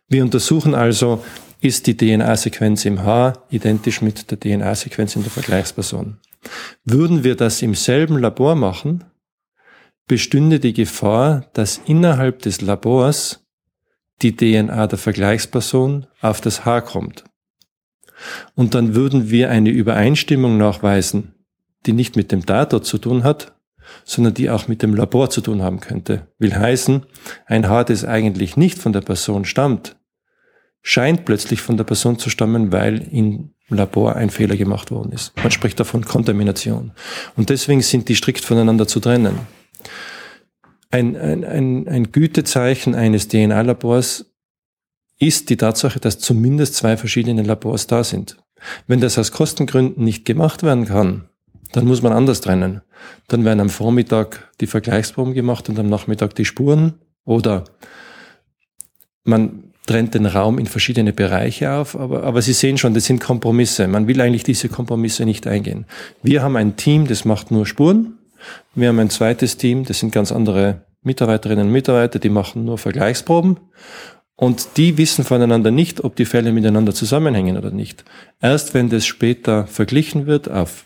Wir 0.10 0.22
untersuchen 0.22 0.76
also, 0.76 1.24
ist 1.62 1.88
die 1.88 1.96
DNA-Sequenz 1.96 2.84
im 2.84 3.04
Haar 3.04 3.46
identisch 3.50 4.02
mit 4.02 4.30
der 4.30 4.38
DNA-Sequenz 4.38 5.16
in 5.16 5.24
der 5.24 5.32
Vergleichsperson. 5.32 6.18
Würden 6.84 7.24
wir 7.24 7.36
das 7.36 7.62
im 7.62 7.76
selben 7.76 8.18
Labor 8.18 8.56
machen, 8.56 9.04
bestünde 10.08 10.60
die 10.60 10.74
Gefahr, 10.74 11.46
dass 11.54 11.82
innerhalb 11.86 12.42
des 12.42 12.62
Labors 12.62 13.46
die 14.22 14.36
DNA 14.36 14.88
der 14.88 14.98
Vergleichsperson 14.98 16.08
auf 16.22 16.42
das 16.42 16.66
Haar 16.66 16.82
kommt. 16.82 17.24
Und 18.54 18.76
dann 18.76 18.96
würden 18.96 19.30
wir 19.30 19.50
eine 19.50 19.72
Übereinstimmung 19.72 20.58
nachweisen, 20.58 21.34
die 21.86 21.94
nicht 21.94 22.16
mit 22.16 22.32
dem 22.32 22.46
Tatort 22.46 22.86
zu 22.86 22.98
tun 22.98 23.24
hat, 23.24 23.56
sondern 24.04 24.34
die 24.34 24.50
auch 24.50 24.68
mit 24.68 24.82
dem 24.82 24.96
Labor 24.96 25.30
zu 25.30 25.42
tun 25.42 25.62
haben 25.62 25.80
könnte. 25.80 26.28
Will 26.40 26.56
heißen, 26.56 27.06
ein 27.46 27.68
Haar, 27.68 27.86
das 27.86 28.06
eigentlich 28.06 28.58
nicht 28.58 28.80
von 28.80 28.94
der 28.94 29.02
Person 29.02 29.46
stammt, 29.46 29.98
scheint 30.88 31.26
plötzlich 31.26 31.62
von 31.62 31.78
der 31.78 31.84
Person 31.84 32.20
zu 32.20 32.30
stammen, 32.30 32.72
weil 32.72 33.08
im 33.12 33.50
Labor 33.70 34.16
ein 34.16 34.30
Fehler 34.30 34.56
gemacht 34.56 34.92
worden 34.92 35.12
ist. 35.12 35.34
Man 35.38 35.50
spricht 35.50 35.80
davon 35.80 36.06
Kontamination. 36.06 36.92
Und 37.36 37.50
deswegen 37.50 37.82
sind 37.82 38.08
die 38.08 38.16
strikt 38.16 38.46
voneinander 38.46 38.88
zu 38.88 39.00
trennen. 39.00 39.40
Ein, 40.92 41.18
ein, 41.18 41.44
ein, 41.44 41.88
ein 41.88 42.12
Gütezeichen 42.12 42.94
eines 42.94 43.28
DNA-Labors 43.28 44.32
ist 45.18 45.50
die 45.50 45.58
Tatsache, 45.58 46.00
dass 46.00 46.20
zumindest 46.20 46.76
zwei 46.76 46.98
verschiedene 46.98 47.42
Labors 47.42 47.88
da 47.88 48.04
sind. 48.04 48.38
Wenn 48.86 49.02
das 49.02 49.18
aus 49.18 49.32
Kostengründen 49.32 50.04
nicht 50.04 50.24
gemacht 50.24 50.62
werden 50.62 50.86
kann, 50.86 51.30
dann 51.72 51.88
muss 51.88 52.04
man 52.04 52.14
anders 52.14 52.42
trennen. 52.42 52.82
Dann 53.28 53.44
werden 53.44 53.60
am 53.60 53.70
Vormittag 53.70 54.54
die 54.62 54.68
Vergleichsproben 54.68 55.34
gemacht 55.34 55.68
und 55.68 55.80
am 55.80 55.90
Nachmittag 55.90 56.36
die 56.36 56.46
Spuren. 56.46 57.00
Oder 57.24 57.64
man 59.24 59.65
trennt 59.86 60.14
den 60.14 60.26
Raum 60.26 60.58
in 60.58 60.66
verschiedene 60.66 61.14
Bereiche 61.14 61.72
auf, 61.72 61.96
aber, 61.96 62.24
aber 62.24 62.42
Sie 62.42 62.54
sehen 62.54 62.78
schon, 62.78 62.94
das 62.94 63.06
sind 63.06 63.20
Kompromisse. 63.20 63.88
Man 63.88 64.08
will 64.08 64.20
eigentlich 64.22 64.44
diese 64.44 64.70
Kompromisse 64.70 65.26
nicht 65.26 65.48
eingehen. 65.48 65.86
Wir 66.24 66.42
haben 66.42 66.56
ein 66.56 66.76
Team, 66.76 67.08
das 67.08 67.26
macht 67.26 67.52
nur 67.52 67.66
Spuren. 67.66 68.18
Wir 68.74 68.90
haben 68.90 69.00
ein 69.00 69.10
zweites 69.10 69.58
Team, 69.58 69.86
das 69.86 70.00
sind 70.00 70.12
ganz 70.12 70.32
andere 70.32 70.82
Mitarbeiterinnen 71.04 71.68
und 71.68 71.72
Mitarbeiter, 71.72 72.20
die 72.20 72.30
machen 72.30 72.66
nur 72.66 72.78
Vergleichsproben. 72.78 73.58
Und 74.36 74.78
die 74.78 74.98
wissen 74.98 75.24
voneinander 75.24 75.72
nicht, 75.72 76.04
ob 76.04 76.16
die 76.16 76.26
Fälle 76.26 76.52
miteinander 76.52 76.94
zusammenhängen 76.94 77.58
oder 77.58 77.72
nicht. 77.72 78.04
Erst 78.42 78.74
wenn 78.74 78.90
das 78.90 79.06
später 79.06 79.66
verglichen 79.68 80.26
wird, 80.26 80.50
auf 80.50 80.86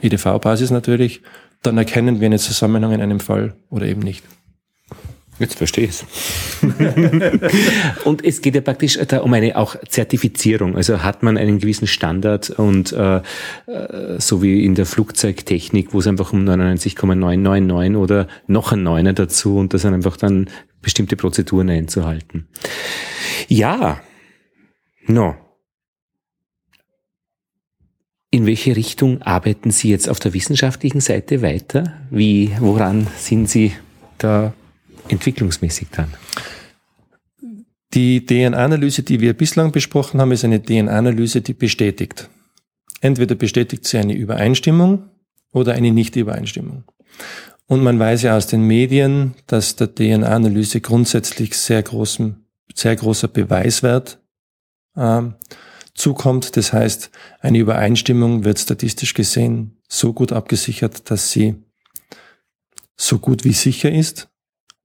EDV-Basis 0.00 0.70
natürlich, 0.70 1.20
dann 1.62 1.76
erkennen 1.76 2.20
wir 2.20 2.26
einen 2.26 2.38
Zusammenhang 2.38 2.92
in 2.92 3.02
einem 3.02 3.20
Fall 3.20 3.54
oder 3.70 3.86
eben 3.86 4.00
nicht. 4.00 4.24
Jetzt 5.38 5.56
verstehe 5.56 5.84
ich 5.84 5.90
es. 5.90 6.04
und 8.04 8.24
es 8.24 8.40
geht 8.40 8.54
ja 8.54 8.62
praktisch 8.62 8.98
da 9.06 9.18
um 9.18 9.32
eine 9.34 9.56
auch 9.56 9.76
Zertifizierung. 9.86 10.76
Also 10.76 11.02
hat 11.02 11.22
man 11.22 11.36
einen 11.36 11.58
gewissen 11.58 11.86
Standard 11.86 12.50
und 12.50 12.92
äh, 12.92 13.16
äh 13.16 13.22
so 14.18 14.42
wie 14.42 14.64
in 14.64 14.74
der 14.74 14.86
Flugzeugtechnik, 14.86 15.92
wo 15.92 15.98
es 15.98 16.06
einfach 16.06 16.32
um 16.32 16.44
99,999 16.44 17.96
oder 17.96 18.28
noch 18.46 18.72
ein 18.72 18.82
Neuner 18.82 19.12
dazu 19.12 19.58
und 19.58 19.74
das 19.74 19.82
sind 19.82 19.92
einfach 19.92 20.16
dann 20.16 20.48
bestimmte 20.80 21.16
Prozeduren 21.16 21.68
einzuhalten. 21.68 22.48
Ja, 23.48 24.00
no. 25.06 25.34
In 28.30 28.46
welche 28.46 28.74
Richtung 28.74 29.22
arbeiten 29.22 29.70
Sie 29.70 29.90
jetzt 29.90 30.08
auf 30.08 30.18
der 30.18 30.34
wissenschaftlichen 30.34 31.00
Seite 31.00 31.42
weiter? 31.42 31.92
Wie, 32.10 32.52
woran 32.58 33.06
sind 33.16 33.48
Sie 33.48 33.72
da 34.18 34.52
entwicklungsmäßig 35.08 35.88
dann? 35.92 36.12
Die 37.94 38.26
DNA-Analyse, 38.26 39.02
die 39.02 39.20
wir 39.20 39.32
bislang 39.32 39.72
besprochen 39.72 40.20
haben, 40.20 40.32
ist 40.32 40.44
eine 40.44 40.62
DNA-Analyse, 40.62 41.40
die 41.40 41.54
bestätigt. 41.54 42.28
Entweder 43.00 43.34
bestätigt 43.34 43.86
sie 43.86 43.98
eine 43.98 44.14
Übereinstimmung 44.14 45.08
oder 45.52 45.72
eine 45.72 45.92
Nicht-Übereinstimmung. 45.92 46.84
Und 47.66 47.82
man 47.82 47.98
weiß 47.98 48.22
ja 48.22 48.36
aus 48.36 48.46
den 48.46 48.62
Medien, 48.62 49.34
dass 49.46 49.76
der 49.76 49.94
DNA-Analyse 49.94 50.80
grundsätzlich 50.80 51.56
sehr, 51.56 51.82
großem, 51.82 52.36
sehr 52.74 52.96
großer 52.96 53.28
Beweiswert 53.28 54.20
äh, 54.94 55.22
zukommt. 55.94 56.56
Das 56.56 56.72
heißt, 56.72 57.10
eine 57.40 57.58
Übereinstimmung 57.58 58.44
wird 58.44 58.58
statistisch 58.58 59.14
gesehen 59.14 59.78
so 59.88 60.12
gut 60.12 60.32
abgesichert, 60.32 61.10
dass 61.10 61.30
sie 61.30 61.56
so 62.96 63.18
gut 63.18 63.44
wie 63.44 63.52
sicher 63.52 63.90
ist 63.90 64.28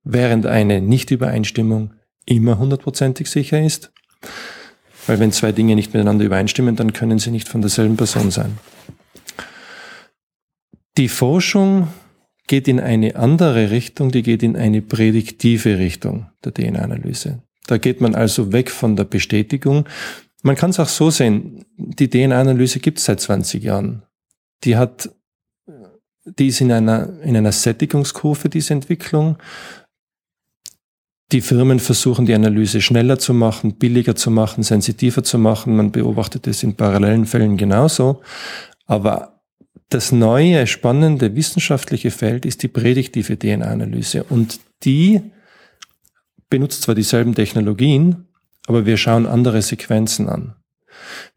während 0.03 0.45
eine 0.45 0.81
Nichtübereinstimmung 0.81 1.93
immer 2.25 2.57
hundertprozentig 2.57 3.29
sicher 3.29 3.61
ist. 3.63 3.91
Weil 5.07 5.19
wenn 5.19 5.31
zwei 5.31 5.51
Dinge 5.51 5.75
nicht 5.75 5.93
miteinander 5.93 6.25
übereinstimmen, 6.25 6.75
dann 6.75 6.93
können 6.93 7.19
sie 7.19 7.31
nicht 7.31 7.47
von 7.47 7.61
derselben 7.61 7.97
Person 7.97 8.31
sein. 8.31 8.57
Die 10.97 11.07
Forschung 11.07 11.87
geht 12.47 12.67
in 12.67 12.79
eine 12.79 13.15
andere 13.15 13.71
Richtung, 13.71 14.11
die 14.11 14.23
geht 14.23 14.43
in 14.43 14.55
eine 14.55 14.81
prädiktive 14.81 15.77
Richtung 15.77 16.29
der 16.43 16.53
DNA-Analyse. 16.53 17.41
Da 17.67 17.77
geht 17.77 18.01
man 18.01 18.13
also 18.13 18.51
weg 18.51 18.69
von 18.69 18.95
der 18.95 19.05
Bestätigung. 19.05 19.87
Man 20.43 20.55
kann 20.55 20.71
es 20.71 20.79
auch 20.79 20.89
so 20.89 21.09
sehen, 21.09 21.65
die 21.77 22.09
DNA-Analyse 22.09 22.79
gibt 22.79 22.97
es 22.97 23.05
seit 23.05 23.21
20 23.21 23.63
Jahren. 23.63 24.03
Die 24.63 24.75
hat, 24.75 25.09
die 26.25 26.47
ist 26.47 26.61
in 26.61 26.71
einer, 26.71 27.21
in 27.21 27.37
einer 27.37 27.51
Sättigungskurve, 27.51 28.49
diese 28.49 28.73
Entwicklung. 28.73 29.37
Die 31.31 31.41
Firmen 31.41 31.79
versuchen 31.79 32.25
die 32.25 32.33
Analyse 32.33 32.81
schneller 32.81 33.17
zu 33.17 33.33
machen, 33.33 33.75
billiger 33.75 34.15
zu 34.15 34.29
machen, 34.31 34.63
sensitiver 34.63 35.23
zu 35.23 35.37
machen. 35.37 35.77
Man 35.77 35.91
beobachtet 35.91 36.45
es 36.47 36.61
in 36.61 36.75
parallelen 36.75 37.25
Fällen 37.25 37.55
genauso. 37.55 38.21
Aber 38.85 39.41
das 39.87 40.11
neue, 40.11 40.67
spannende 40.67 41.35
wissenschaftliche 41.35 42.11
Feld 42.11 42.45
ist 42.45 42.63
die 42.63 42.67
prädiktive 42.67 43.39
DNA-Analyse. 43.39 44.23
Und 44.23 44.59
die 44.83 45.21
benutzt 46.49 46.81
zwar 46.83 46.95
dieselben 46.95 47.33
Technologien, 47.33 48.27
aber 48.67 48.85
wir 48.85 48.97
schauen 48.97 49.25
andere 49.25 49.61
Sequenzen 49.61 50.27
an. 50.27 50.55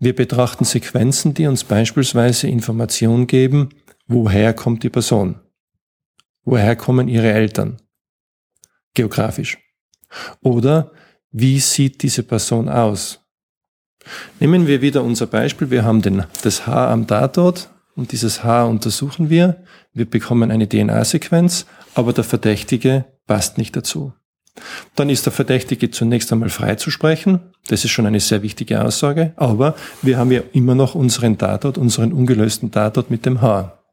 Wir 0.00 0.14
betrachten 0.14 0.64
Sequenzen, 0.64 1.34
die 1.34 1.46
uns 1.46 1.62
beispielsweise 1.62 2.48
Informationen 2.48 3.28
geben, 3.28 3.70
woher 4.08 4.52
kommt 4.52 4.82
die 4.82 4.90
Person? 4.90 5.40
Woher 6.44 6.74
kommen 6.74 7.08
ihre 7.08 7.32
Eltern? 7.32 7.80
Geografisch. 8.94 9.63
Oder 10.40 10.92
wie 11.30 11.58
sieht 11.58 12.02
diese 12.02 12.22
Person 12.22 12.68
aus? 12.68 13.20
Nehmen 14.40 14.66
wir 14.66 14.82
wieder 14.82 15.02
unser 15.02 15.26
Beispiel. 15.26 15.70
Wir 15.70 15.84
haben 15.84 16.02
den, 16.02 16.24
das 16.42 16.66
Haar 16.66 16.90
am 16.90 17.06
Tatort 17.06 17.70
und 17.96 18.12
dieses 18.12 18.44
Haar 18.44 18.68
untersuchen 18.68 19.30
wir. 19.30 19.64
Wir 19.92 20.08
bekommen 20.08 20.50
eine 20.50 20.68
DNA-Sequenz, 20.68 21.66
aber 21.94 22.12
der 22.12 22.24
Verdächtige 22.24 23.04
passt 23.26 23.58
nicht 23.58 23.74
dazu. 23.76 24.12
Dann 24.94 25.10
ist 25.10 25.26
der 25.26 25.32
Verdächtige 25.32 25.90
zunächst 25.90 26.32
einmal 26.32 26.48
freizusprechen. 26.48 27.40
Das 27.66 27.84
ist 27.84 27.90
schon 27.90 28.06
eine 28.06 28.20
sehr 28.20 28.42
wichtige 28.42 28.84
Aussage. 28.84 29.32
Aber 29.36 29.74
wir 30.02 30.18
haben 30.18 30.30
ja 30.30 30.42
immer 30.52 30.74
noch 30.74 30.94
unseren 30.94 31.38
Tatort, 31.38 31.78
unseren 31.78 32.12
ungelösten 32.12 32.70
Tatort 32.70 33.10
mit 33.10 33.26
dem 33.26 33.40
Haar. 33.40 33.84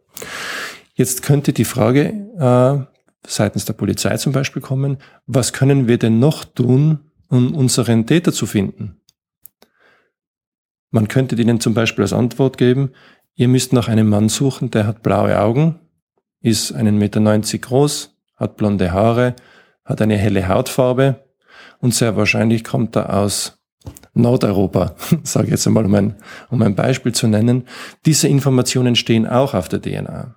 Jetzt 0.94 1.24
könnte 1.24 1.54
die 1.54 1.66
Frage 1.66 2.14
äh, 2.38 2.91
seitens 3.26 3.66
der 3.66 3.74
Polizei 3.74 4.18
zum 4.18 4.34
Beispiel 4.34 4.62
kommen, 4.62 4.98
was 5.26 5.54
können 5.54 5.88
wir 5.88 5.98
denn 5.98 6.20
noch 6.20 6.44
tun, 6.44 7.12
um 7.28 7.54
unseren 7.54 8.06
Täter 8.06 8.34
zu 8.34 8.46
finden? 8.46 9.02
Man 10.90 11.08
könnte 11.08 11.36
ihnen 11.36 11.60
zum 11.60 11.74
Beispiel 11.74 12.04
als 12.04 12.14
Antwort 12.14 12.58
geben, 12.58 12.92
ihr 13.36 13.48
müsst 13.48 13.74
nach 13.74 13.88
einem 13.88 14.10
Mann 14.10 14.30
suchen, 14.30 14.72
der 14.72 14.86
hat 14.86 15.04
blaue 15.04 15.40
Augen, 15.40 15.80
ist 16.42 16.74
einen 16.74 16.98
Meter 16.98 17.20
neunzig 17.20 17.62
groß, 17.62 18.18
hat 18.36 18.58
blonde 18.58 18.92
Haare, 18.92 19.36
hat 19.86 20.02
eine 20.02 20.18
helle 20.18 20.48
Hautfarbe 20.48 21.24
und 21.80 21.94
sehr 21.94 22.18
wahrscheinlich 22.18 22.64
kommt 22.64 22.96
er 22.96 23.16
aus 23.18 23.62
Nordeuropa, 24.14 24.96
sage 25.24 25.46
ich 25.46 25.52
jetzt 25.52 25.68
einmal, 25.68 25.86
um 25.86 25.96
ein, 25.96 26.16
um 26.50 26.62
ein 26.62 26.76
Beispiel 26.76 27.14
zu 27.14 27.28
nennen. 27.28 27.68
Diese 28.06 28.28
Informationen 28.28 28.96
stehen 28.96 29.28
auch 29.28 29.54
auf 29.54 29.70
der 29.70 29.82
DNA. 29.82 30.36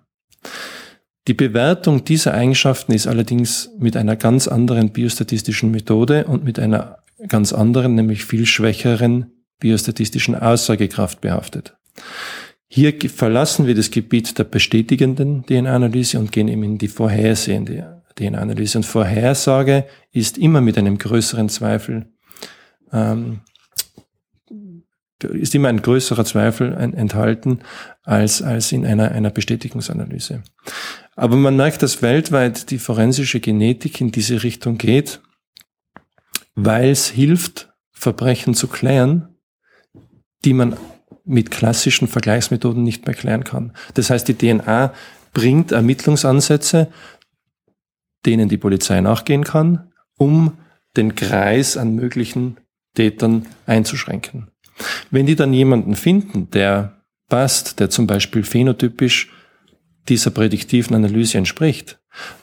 Die 1.27 1.35
Bewertung 1.35 2.05
dieser 2.05 2.35
Eigenschaften 2.35 2.93
ist 2.93 3.07
allerdings 3.07 3.71
mit 3.79 3.97
einer 3.97 4.17
ganz 4.17 4.47
anderen 4.47 4.91
biostatistischen 4.91 5.71
Methode 5.71 6.27
und 6.27 6.45
mit 6.45 6.59
einer 6.59 6.99
ganz 7.29 7.53
anderen, 7.53 7.95
nämlich 7.95 8.25
viel 8.25 8.45
schwächeren 8.45 9.33
biostatistischen 9.59 10.35
Aussagekraft 10.35 11.23
behaftet. 11.23 11.77
Hier 12.67 12.93
verlassen 13.09 13.67
wir 13.67 13.75
das 13.75 13.91
Gebiet 13.91 14.39
der 14.39 14.45
bestätigenden 14.45 15.47
DNA-Analyse 15.47 16.19
und 16.19 16.33
gehen 16.33 16.49
eben 16.49 16.65
in 16.65 16.79
die 16.79 16.89
vorhersehende 16.89 18.03
DNA-Analyse. 18.17 18.79
Und 18.79 18.85
Vorhersage 18.85 19.87
ist 20.13 20.37
immer 20.37 20.61
mit 20.61 20.77
einem 20.77 20.99
größeren 20.99 21.49
Zweifel 21.49 22.07
ähm, 22.93 23.41
ist 25.23 25.55
immer 25.55 25.69
ein 25.69 25.81
größerer 25.81 26.25
Zweifel 26.25 26.73
enthalten 26.75 27.61
als, 28.03 28.43
als 28.43 28.73
in 28.73 28.85
einer, 28.85 29.11
einer 29.13 29.31
Bestätigungsanalyse. 29.31 30.43
Aber 31.17 31.37
man 31.37 31.57
merkt, 31.57 31.83
dass 31.83 32.03
weltweit 32.03 32.71
die 32.71 32.79
forensische 32.79 33.41
Genetik 33.41 34.01
in 34.01 34.11
diese 34.11 34.43
Richtung 34.43 34.79
geht, 34.79 35.21
weil 36.55 36.91
es 36.91 37.09
hilft, 37.09 37.73
Verbrechen 37.93 38.55
zu 38.55 38.69
klären, 38.69 39.29
die 40.45 40.53
man 40.53 40.77
mit 41.25 41.51
klassischen 41.51 42.09
Vergleichsmethoden 42.09 42.83
nicht 42.83 43.07
mehr 43.07 43.15
klären 43.15 43.45
kann. 43.45 43.73
Das 43.95 44.11
heißt, 44.11 44.29
die 44.29 44.35
DNA 44.35 44.93
bringt 45.33 45.73
Ermittlungsansätze, 45.73 46.93
denen 48.27 48.49
die 48.49 48.59
Polizei 48.59 49.01
nachgehen 49.01 49.45
kann, 49.45 49.93
um 50.19 50.59
den 50.97 51.15
Kreis 51.15 51.77
an 51.77 51.95
möglichen 51.95 52.59
Tätern 52.95 53.47
einzuschränken. 53.67 54.49
Wenn 55.11 55.27
die 55.27 55.37
dann 55.37 55.53
jemanden 55.53 55.97
finden, 55.97 56.51
der 56.51 57.03
passt, 57.29 57.81
der 57.81 57.91
zum 57.91 58.07
Beispiel 58.07 58.45
phänotypisch 58.45 59.33
dieser 60.09 60.31
prädiktiven 60.31 60.95
Analyse 60.95 61.39
entspricht, 61.39 61.99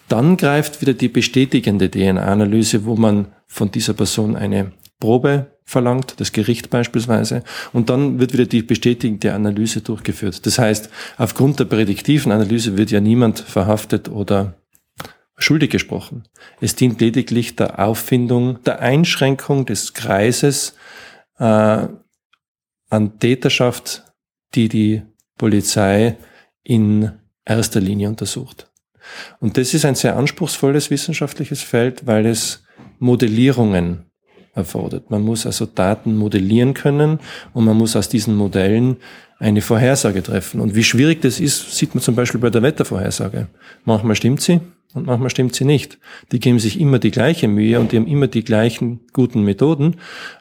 dann 0.08 0.38
greift 0.38 0.82
wieder 0.82 0.94
die 0.94 1.08
bestätigende 1.08 1.89
DNA-Analyse, 1.89 2.86
wo 2.86 2.96
man 2.96 3.27
von 3.48 3.72
dieser 3.72 3.94
Person 3.94 4.36
eine 4.36 4.72
Probe 5.00 5.58
verlangt, 5.63 6.15
das 6.18 6.32
Gericht 6.32 6.70
beispielsweise, 6.70 7.44
und 7.74 7.89
dann 7.89 8.20
wird 8.20 8.34
wieder 8.34 8.46
die 8.46 8.62
bestätigende 8.62 9.34
Analyse 9.34 9.82
durchgeführt. 9.82 10.46
Das 10.46 10.60
heißt, 10.60 10.89
aufgrund 11.18 11.60
der 11.60 11.65
prädiktiven 11.65 12.32
Analyse 12.32 12.77
wird 12.77 12.91
ja 12.91 13.00
niemand 13.00 13.39
verhaftet 13.39 14.10
oder 14.10 14.56
schuldig 15.38 15.72
gesprochen. 15.72 16.27
Es 16.60 16.75
dient 16.75 17.01
lediglich 17.01 17.56
der 17.56 17.80
Auffindung, 17.80 18.62
der 18.63 18.80
Einschränkung 18.80 19.65
des 19.65 19.94
Kreises 19.94 20.75
äh, 21.39 21.88
an 22.89 23.20
Täterschaft, 23.20 24.03
die 24.53 24.70
die 24.70 25.01
Polizei 25.38 26.18
in 26.63 27.13
erster 27.45 27.79
Linie 27.79 28.10
untersucht. 28.10 28.69
Und 29.39 29.57
das 29.57 29.74
ist 29.74 29.86
ein 29.86 29.95
sehr 29.95 30.15
anspruchsvolles 30.15 30.89
wissenschaftliches 30.89 31.62
Feld, 31.62 32.05
weil 32.05 32.25
es 32.25 32.63
Modellierungen 33.00 34.05
erfordert. 34.53 35.10
Man 35.10 35.24
muss 35.24 35.45
also 35.45 35.65
Daten 35.65 36.17
modellieren 36.17 36.74
können 36.74 37.19
und 37.53 37.65
man 37.65 37.77
muss 37.77 37.95
aus 37.95 38.10
diesen 38.10 38.36
Modellen 38.36 38.98
eine 39.39 39.62
Vorhersage 39.62 40.21
treffen. 40.21 40.60
Und 40.60 40.75
wie 40.75 40.83
schwierig 40.83 41.21
das 41.21 41.39
ist, 41.39 41.75
sieht 41.75 41.95
man 41.95 42.04
zum 42.04 42.15
Beispiel 42.15 42.39
bei 42.39 42.49
der 42.49 42.62
Wettervorhersage. 42.62 43.47
Manchmal 43.86 44.15
stimmt 44.15 44.41
sie 44.41 44.62
und 44.93 45.08
manchmal 45.08 45.30
stimmt 45.30 45.56
sie 45.56 45.65
nicht. 45.65 45.97
Die 46.32 46.39
geben 46.39 46.60
sich 46.60 46.80
immer 46.80 46.99
die 46.99 47.12
gleiche 47.12 47.47
Mühe 47.47 47.80
und 47.80 47.91
die 47.91 47.97
haben 47.97 48.08
immer 48.08 48.27
die 48.27 48.43
gleichen 48.43 48.99
guten 49.13 49.43
Methoden, 49.43 49.95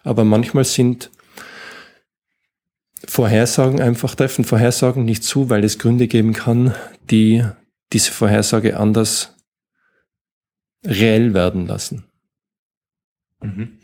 aber 0.05 0.25
manchmal 0.25 0.65
sind 0.65 1.11
Vorhersagen 3.07 3.81
einfach 3.81 4.15
treffen 4.15 4.45
Vorhersagen 4.45 5.05
nicht 5.05 5.25
zu, 5.25 5.51
weil 5.51 5.65
es 5.65 5.79
Gründe 5.79 6.07
geben 6.07 6.33
kann, 6.33 6.75
die 7.11 7.45
diese 7.93 8.13
Vorhersage 8.13 8.79
anders 8.79 9.37
reell 10.87 11.35
werden 11.35 11.67
lassen. 11.67 12.05
Mhm. 13.43 13.79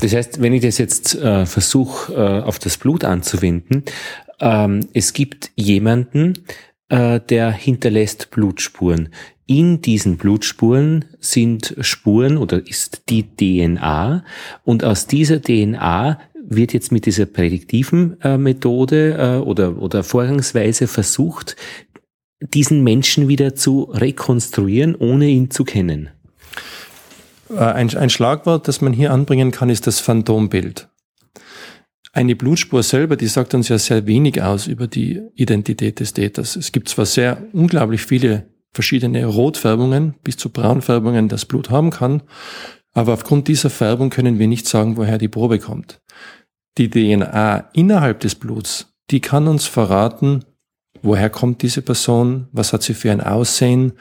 Das 0.00 0.14
heißt, 0.14 0.40
wenn 0.40 0.52
ich 0.52 0.62
das 0.62 0.78
jetzt 0.78 1.14
äh, 1.16 1.46
versuche, 1.46 2.12
äh, 2.14 2.42
auf 2.42 2.58
das 2.58 2.78
Blut 2.78 3.04
anzuwenden, 3.04 3.84
ähm, 4.40 4.88
es 4.92 5.12
gibt 5.12 5.50
jemanden, 5.56 6.44
äh, 6.88 7.20
der 7.20 7.50
hinterlässt 7.50 8.30
Blutspuren. 8.30 9.10
In 9.46 9.82
diesen 9.82 10.16
Blutspuren 10.16 11.04
sind 11.20 11.76
Spuren 11.80 12.38
oder 12.38 12.66
ist 12.66 13.10
die 13.10 13.24
DNA 13.24 14.24
und 14.64 14.84
aus 14.84 15.06
dieser 15.06 15.42
DNA 15.42 16.18
wird 16.46 16.72
jetzt 16.72 16.92
mit 16.92 17.06
dieser 17.06 17.26
prädiktiven 17.26 18.20
äh, 18.20 18.36
Methode 18.36 19.16
äh, 19.18 19.44
oder, 19.44 19.80
oder 19.80 20.02
Vorgangsweise 20.02 20.86
versucht, 20.86 21.56
diesen 22.40 22.82
Menschen 22.82 23.28
wieder 23.28 23.54
zu 23.54 23.84
rekonstruieren, 23.84 24.94
ohne 24.94 25.28
ihn 25.28 25.50
zu 25.50 25.64
kennen. 25.64 26.10
Äh, 27.50 27.58
ein, 27.58 27.94
ein 27.96 28.10
Schlagwort, 28.10 28.68
das 28.68 28.80
man 28.80 28.92
hier 28.92 29.12
anbringen 29.12 29.50
kann, 29.50 29.70
ist 29.70 29.86
das 29.86 30.00
Phantombild. 30.00 30.88
Eine 32.12 32.36
Blutspur 32.36 32.82
selber, 32.82 33.16
die 33.16 33.26
sagt 33.26 33.54
uns 33.54 33.68
ja 33.68 33.78
sehr 33.78 34.06
wenig 34.06 34.40
aus 34.40 34.68
über 34.68 34.86
die 34.86 35.20
Identität 35.34 35.98
des 35.98 36.12
Täters. 36.12 36.54
Es 36.54 36.70
gibt 36.70 36.88
zwar 36.88 37.06
sehr 37.06 37.42
unglaublich 37.52 38.02
viele 38.02 38.46
verschiedene 38.72 39.24
Rotfärbungen 39.26 40.14
bis 40.22 40.36
zu 40.36 40.50
Braunfärbungen 40.50 41.28
das 41.28 41.44
Blut 41.44 41.70
haben 41.70 41.90
kann, 41.90 42.22
aber 42.94 43.12
aufgrund 43.12 43.48
dieser 43.48 43.70
Färbung 43.70 44.08
können 44.08 44.38
wir 44.38 44.46
nicht 44.46 44.66
sagen, 44.66 44.96
woher 44.96 45.18
die 45.18 45.28
Probe 45.28 45.58
kommt. 45.58 46.00
Die 46.78 46.88
DNA 46.88 47.70
innerhalb 47.74 48.20
des 48.20 48.36
Bluts, 48.36 48.94
die 49.10 49.20
kann 49.20 49.48
uns 49.48 49.66
verraten, 49.66 50.44
woher 51.02 51.28
kommt 51.28 51.62
diese 51.62 51.82
Person, 51.82 52.48
was 52.52 52.72
hat 52.72 52.82
sie 52.82 52.94
für 52.94 53.12
ein 53.12 53.20
Aussehen. 53.20 53.92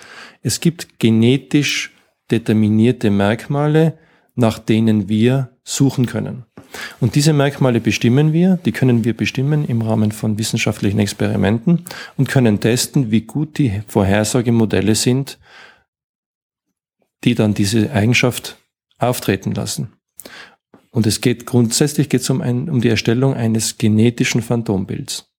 Es 0.41 0.59
gibt 0.59 0.99
genetisch 0.99 1.91
determinierte 2.31 3.09
Merkmale, 3.09 3.97
nach 4.35 4.59
denen 4.59 5.09
wir 5.09 5.49
suchen 5.63 6.05
können. 6.05 6.45
Und 6.99 7.15
diese 7.15 7.33
Merkmale 7.33 7.79
bestimmen 7.79 8.33
wir, 8.33 8.57
die 8.65 8.71
können 8.71 9.03
wir 9.03 9.15
bestimmen 9.15 9.65
im 9.65 9.81
Rahmen 9.81 10.11
von 10.11 10.37
wissenschaftlichen 10.37 10.99
Experimenten 10.99 11.85
und 12.17 12.29
können 12.29 12.59
testen, 12.59 13.11
wie 13.11 13.21
gut 13.21 13.57
die 13.57 13.81
Vorhersagemodelle 13.87 14.95
sind, 14.95 15.37
die 17.23 17.35
dann 17.35 17.53
diese 17.53 17.91
Eigenschaft 17.91 18.57
auftreten 19.03 19.53
lassen. 19.53 19.93
Und 20.91 21.07
es 21.07 21.21
geht 21.21 21.45
grundsätzlich 21.45 22.07
geht 22.09 22.21
es 22.21 22.29
um, 22.29 22.41
ein, 22.41 22.69
um 22.69 22.79
die 22.79 22.89
Erstellung 22.89 23.33
eines 23.33 23.77
genetischen 23.77 24.41
Phantombilds. 24.41 25.31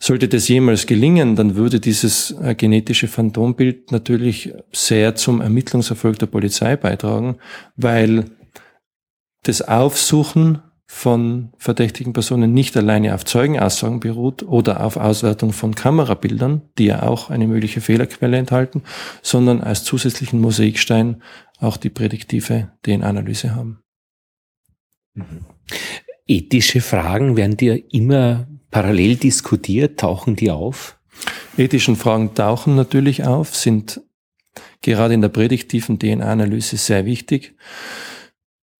Sollte 0.00 0.28
das 0.28 0.46
jemals 0.48 0.86
gelingen, 0.86 1.34
dann 1.34 1.56
würde 1.56 1.80
dieses 1.80 2.30
äh, 2.40 2.54
genetische 2.54 3.08
Phantombild 3.08 3.90
natürlich 3.90 4.52
sehr 4.72 5.16
zum 5.16 5.40
Ermittlungserfolg 5.40 6.18
der 6.18 6.26
Polizei 6.26 6.76
beitragen, 6.76 7.38
weil 7.76 8.26
das 9.42 9.62
Aufsuchen 9.62 10.62
von 10.90 11.52
verdächtigen 11.58 12.12
Personen 12.12 12.54
nicht 12.54 12.76
alleine 12.76 13.14
auf 13.14 13.24
Zeugenaussagen 13.24 14.00
beruht 14.00 14.42
oder 14.42 14.82
auf 14.82 14.96
Auswertung 14.96 15.52
von 15.52 15.74
Kamerabildern, 15.74 16.62
die 16.78 16.86
ja 16.86 17.02
auch 17.02 17.28
eine 17.28 17.46
mögliche 17.46 17.82
Fehlerquelle 17.82 18.38
enthalten, 18.38 18.82
sondern 19.20 19.60
als 19.60 19.84
zusätzlichen 19.84 20.40
Mosaikstein 20.40 21.22
auch 21.58 21.76
die 21.76 21.90
prädiktive 21.90 22.72
DNA-Analyse 22.82 23.54
haben. 23.54 23.82
Mhm. 25.14 25.44
Ethische 26.26 26.80
Fragen 26.80 27.36
werden 27.36 27.56
dir 27.56 27.82
immer 27.92 28.46
parallel 28.70 29.16
diskutiert? 29.16 29.98
Tauchen 29.98 30.36
die 30.36 30.50
auf? 30.50 30.98
Ethischen 31.56 31.96
Fragen 31.96 32.34
tauchen 32.34 32.76
natürlich 32.76 33.24
auf, 33.24 33.56
sind 33.56 34.00
gerade 34.82 35.14
in 35.14 35.22
der 35.22 35.28
prädiktiven 35.28 35.98
DNA-Analyse 35.98 36.76
sehr 36.76 37.04
wichtig. 37.04 37.56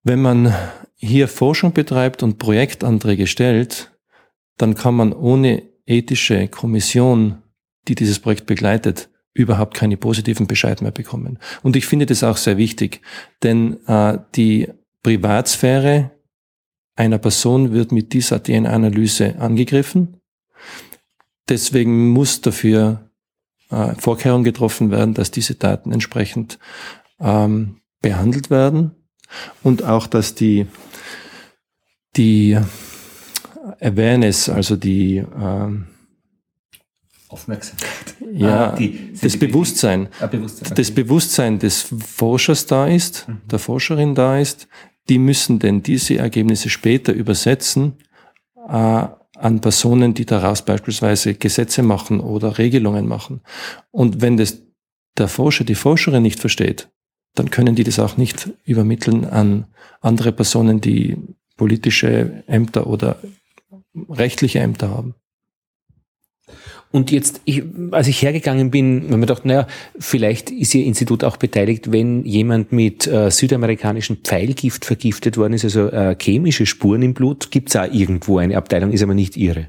Wenn 0.03 0.21
man 0.21 0.53
hier 0.95 1.27
Forschung 1.27 1.73
betreibt 1.73 2.23
und 2.23 2.37
Projektanträge 2.37 3.27
stellt, 3.27 3.91
dann 4.57 4.75
kann 4.75 4.95
man 4.95 5.11
ohne 5.11 5.63
ethische 5.85 6.47
Kommission, 6.47 7.41
die 7.87 7.95
dieses 7.95 8.19
Projekt 8.19 8.45
begleitet, 8.45 9.09
überhaupt 9.33 9.75
keine 9.75 9.97
positiven 9.97 10.47
Bescheid 10.47 10.81
mehr 10.81 10.91
bekommen. 10.91 11.39
Und 11.63 11.75
ich 11.75 11.85
finde 11.85 12.05
das 12.05 12.23
auch 12.23 12.37
sehr 12.37 12.57
wichtig, 12.57 13.01
denn 13.43 13.85
äh, 13.87 14.17
die 14.35 14.67
Privatsphäre 15.03 16.11
einer 16.95 17.17
Person 17.17 17.71
wird 17.71 17.91
mit 17.91 18.11
dieser 18.13 18.43
DNA-Analyse 18.43 19.39
angegriffen. 19.39 20.17
Deswegen 21.47 22.09
muss 22.09 22.41
dafür 22.41 23.09
äh, 23.69 23.95
Vorkehrungen 23.95 24.43
getroffen 24.43 24.91
werden, 24.91 25.13
dass 25.13 25.31
diese 25.31 25.55
Daten 25.55 25.91
entsprechend 25.93 26.59
ähm, 27.19 27.77
behandelt 28.01 28.49
werden 28.49 28.91
und 29.63 29.83
auch, 29.83 30.07
dass 30.07 30.35
die, 30.35 30.67
die 32.15 32.57
Awareness, 33.79 34.49
also 34.49 34.75
die 34.75 35.17
ähm, 35.17 35.87
Aufmerksamkeit. 37.29 38.15
Ja, 38.33 38.71
ah, 38.71 38.75
die, 38.75 39.13
das 39.21 39.37
Bewusstsein, 39.37 40.09
ah, 40.19 40.27
Bewusstsein 40.27 40.65
okay. 40.65 40.75
das 40.75 40.91
Bewusstsein 40.91 41.59
des 41.59 41.87
Forschers 42.05 42.65
da 42.65 42.87
ist, 42.87 43.27
mhm. 43.27 43.41
der 43.49 43.59
Forscherin 43.59 44.15
da 44.15 44.39
ist, 44.39 44.67
die 45.09 45.19
müssen 45.19 45.59
denn 45.59 45.81
diese 45.83 46.17
Ergebnisse 46.17 46.69
später 46.69 47.13
übersetzen 47.13 47.93
äh, 48.67 48.71
an 48.71 49.61
Personen, 49.61 50.15
die 50.15 50.25
daraus 50.25 50.63
beispielsweise 50.63 51.35
Gesetze 51.35 51.83
machen 51.83 52.19
oder 52.19 52.57
Regelungen 52.57 53.07
machen. 53.07 53.41
Und 53.91 54.21
wenn 54.21 54.37
das 54.37 54.61
der 55.17 55.27
Forscher, 55.27 55.63
die 55.63 55.75
Forscherin 55.75 56.23
nicht 56.23 56.39
versteht, 56.39 56.89
dann 57.35 57.51
können 57.51 57.75
die 57.75 57.83
das 57.83 57.99
auch 57.99 58.17
nicht 58.17 58.49
übermitteln 58.65 59.25
an 59.25 59.65
andere 60.01 60.31
Personen, 60.31 60.81
die 60.81 61.17
politische 61.57 62.43
Ämter 62.47 62.87
oder 62.87 63.17
rechtliche 64.09 64.59
Ämter 64.59 64.89
haben. 64.89 65.15
Und 66.91 67.11
jetzt, 67.11 67.41
ich, 67.45 67.63
als 67.91 68.07
ich 68.07 68.21
hergegangen 68.21 68.71
bin, 68.71 69.03
haben 69.03 69.11
wir 69.11 69.27
gedacht, 69.27 69.45
naja, 69.45 69.67
vielleicht 69.99 70.49
ist 70.49 70.73
Ihr 70.73 70.85
Institut 70.85 71.23
auch 71.23 71.37
beteiligt, 71.37 71.91
wenn 71.91 72.25
jemand 72.25 72.71
mit 72.71 73.05
äh, 73.05 73.29
südamerikanischem 73.29 74.17
Pfeilgift 74.23 74.85
vergiftet 74.85 75.37
worden 75.37 75.53
ist, 75.53 75.65
also 75.65 75.87
äh, 75.89 76.15
chemische 76.19 76.65
Spuren 76.65 77.03
im 77.03 77.13
Blut, 77.13 77.51
gibt 77.51 77.69
es 77.69 77.75
auch 77.75 77.91
irgendwo 77.91 78.39
eine 78.39 78.57
Abteilung, 78.57 78.91
ist 78.91 79.03
aber 79.03 79.13
nicht 79.13 79.37
Ihre. 79.37 79.67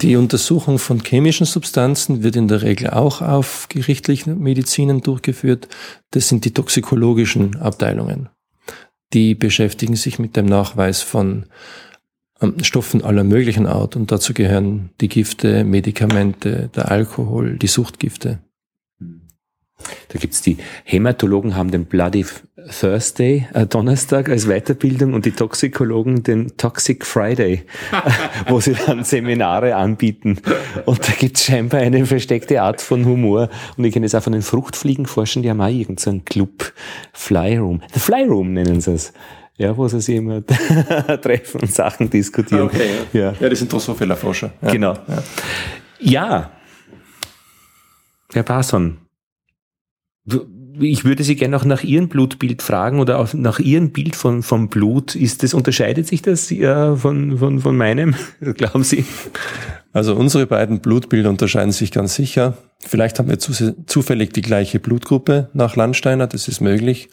Die 0.00 0.14
Untersuchung 0.14 0.78
von 0.78 1.02
chemischen 1.04 1.44
Substanzen 1.44 2.22
wird 2.22 2.36
in 2.36 2.46
der 2.46 2.62
Regel 2.62 2.90
auch 2.90 3.20
auf 3.20 3.66
gerichtlichen 3.68 4.38
Medizinen 4.38 5.00
durchgeführt. 5.00 5.66
Das 6.12 6.28
sind 6.28 6.44
die 6.44 6.52
toxikologischen 6.52 7.56
Abteilungen. 7.56 8.28
Die 9.12 9.34
beschäftigen 9.34 9.96
sich 9.96 10.20
mit 10.20 10.36
dem 10.36 10.46
Nachweis 10.46 11.02
von 11.02 11.46
Stoffen 12.62 13.02
aller 13.02 13.24
möglichen 13.24 13.66
Art 13.66 13.96
und 13.96 14.12
dazu 14.12 14.32
gehören 14.32 14.90
die 15.00 15.08
Gifte, 15.08 15.64
Medikamente, 15.64 16.70
der 16.74 16.90
Alkohol, 16.90 17.58
die 17.58 17.66
Suchtgifte. 17.66 18.38
Da 20.08 20.18
gibt's 20.18 20.42
die 20.42 20.56
Hämatologen 20.84 21.54
haben 21.54 21.70
den 21.70 21.84
Bloody 21.84 22.24
Thursday 22.80 23.46
äh, 23.54 23.66
Donnerstag 23.66 24.28
als 24.28 24.46
Weiterbildung 24.46 25.14
und 25.14 25.24
die 25.24 25.30
Toxikologen 25.30 26.22
den 26.22 26.56
Toxic 26.56 27.06
Friday, 27.06 27.62
wo 28.48 28.60
sie 28.60 28.74
dann 28.74 29.04
Seminare 29.04 29.76
anbieten. 29.76 30.40
Und 30.84 31.08
da 31.08 31.12
gibt's 31.12 31.44
scheinbar 31.44 31.80
eine 31.80 32.04
versteckte 32.06 32.60
Art 32.62 32.80
von 32.80 33.04
Humor. 33.04 33.48
Und 33.76 33.84
ich 33.84 33.92
kenne 33.92 34.06
es 34.06 34.14
auch 34.14 34.22
von 34.22 34.32
den 34.32 34.42
Fruchtfliegenforschern, 34.42 35.42
die 35.42 35.50
haben 35.50 35.60
auch 35.60 35.68
irgendeinen 35.68 36.24
Club 36.24 36.72
Flyroom. 37.12 37.82
The 37.92 38.00
Flyroom 38.00 38.52
nennen 38.52 38.80
sie 38.80 38.92
es 38.92 39.12
ja, 39.58 39.76
wo 39.76 39.86
sie 39.88 40.00
sich 40.00 40.16
immer 40.16 40.44
treffen 41.20 41.60
und 41.60 41.72
Sachen 41.72 42.08
diskutieren. 42.08 42.62
Okay, 42.62 42.90
ja. 43.12 43.20
ja. 43.20 43.34
ja 43.38 43.48
die 43.48 43.56
sind 43.56 43.72
Drosophila-Forscher. 43.72 44.52
Ja. 44.62 44.70
Genau. 44.70 44.94
Ja. 45.08 45.22
ja, 46.00 46.50
Herr 48.32 48.42
Parson, 48.44 48.98
ich 50.80 51.04
würde 51.04 51.24
Sie 51.24 51.34
gerne 51.34 51.56
auch 51.56 51.64
nach 51.64 51.82
Ihrem 51.82 52.08
Blutbild 52.08 52.62
fragen 52.62 53.00
oder 53.00 53.18
auch 53.18 53.34
nach 53.34 53.58
Ihrem 53.58 53.90
Bild 53.90 54.14
von, 54.14 54.42
vom 54.42 54.68
Blut. 54.68 55.14
Ist 55.14 55.42
das, 55.42 55.54
unterscheidet 55.54 56.06
sich 56.06 56.22
das 56.22 56.50
äh, 56.52 56.94
von, 56.96 57.38
von, 57.38 57.60
von 57.60 57.76
meinem? 57.76 58.14
Glauben 58.40 58.84
Sie? 58.84 59.04
Also 59.92 60.14
unsere 60.14 60.46
beiden 60.46 60.80
Blutbilder 60.80 61.30
unterscheiden 61.30 61.72
sich 61.72 61.90
ganz 61.90 62.14
sicher. 62.14 62.58
Vielleicht 62.80 63.18
haben 63.18 63.28
wir 63.28 63.38
zu, 63.38 63.74
zufällig 63.86 64.32
die 64.32 64.42
gleiche 64.42 64.78
Blutgruppe 64.78 65.50
nach 65.52 65.74
Landsteiner, 65.74 66.26
das 66.26 66.46
ist 66.46 66.60
möglich. 66.60 67.08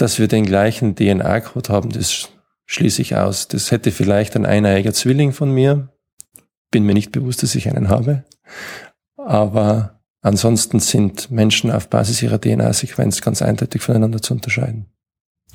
Dass 0.00 0.18
wir 0.18 0.28
den 0.28 0.46
gleichen 0.46 0.96
DNA-Code 0.96 1.70
haben, 1.70 1.90
das 1.90 2.30
schließe 2.64 3.02
ich 3.02 3.16
aus. 3.16 3.48
Das 3.48 3.70
hätte 3.70 3.92
vielleicht 3.92 4.34
ein 4.34 4.46
eineiiger 4.46 4.94
Zwilling 4.94 5.32
von 5.32 5.52
mir. 5.52 5.90
Bin 6.70 6.84
mir 6.84 6.94
nicht 6.94 7.12
bewusst, 7.12 7.42
dass 7.42 7.54
ich 7.54 7.68
einen 7.68 7.90
habe. 7.90 8.24
Aber 9.18 10.00
ansonsten 10.22 10.80
sind 10.80 11.30
Menschen 11.30 11.70
auf 11.70 11.90
Basis 11.90 12.22
ihrer 12.22 12.40
DNA-Sequenz 12.40 13.20
ganz 13.20 13.42
eindeutig 13.42 13.82
voneinander 13.82 14.22
zu 14.22 14.32
unterscheiden. 14.32 14.86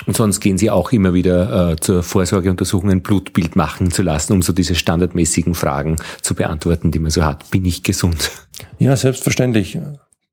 Und 0.05 0.15
sonst 0.15 0.41
gehen 0.41 0.59
Sie 0.59 0.69
auch 0.69 0.91
immer 0.91 1.15
wieder 1.15 1.71
äh, 1.71 1.75
zur 1.77 2.03
Vorsorgeuntersuchung 2.03 2.91
ein 2.91 3.01
Blutbild 3.01 3.55
machen 3.55 3.89
zu 3.89 4.03
lassen, 4.03 4.33
um 4.33 4.43
so 4.43 4.53
diese 4.53 4.75
standardmäßigen 4.75 5.55
Fragen 5.55 5.95
zu 6.21 6.35
beantworten, 6.35 6.91
die 6.91 6.99
man 6.99 7.09
so 7.09 7.23
hat. 7.23 7.49
Bin 7.49 7.65
ich 7.65 7.81
gesund? 7.81 8.29
Ja, 8.77 8.95
selbstverständlich. 8.95 9.79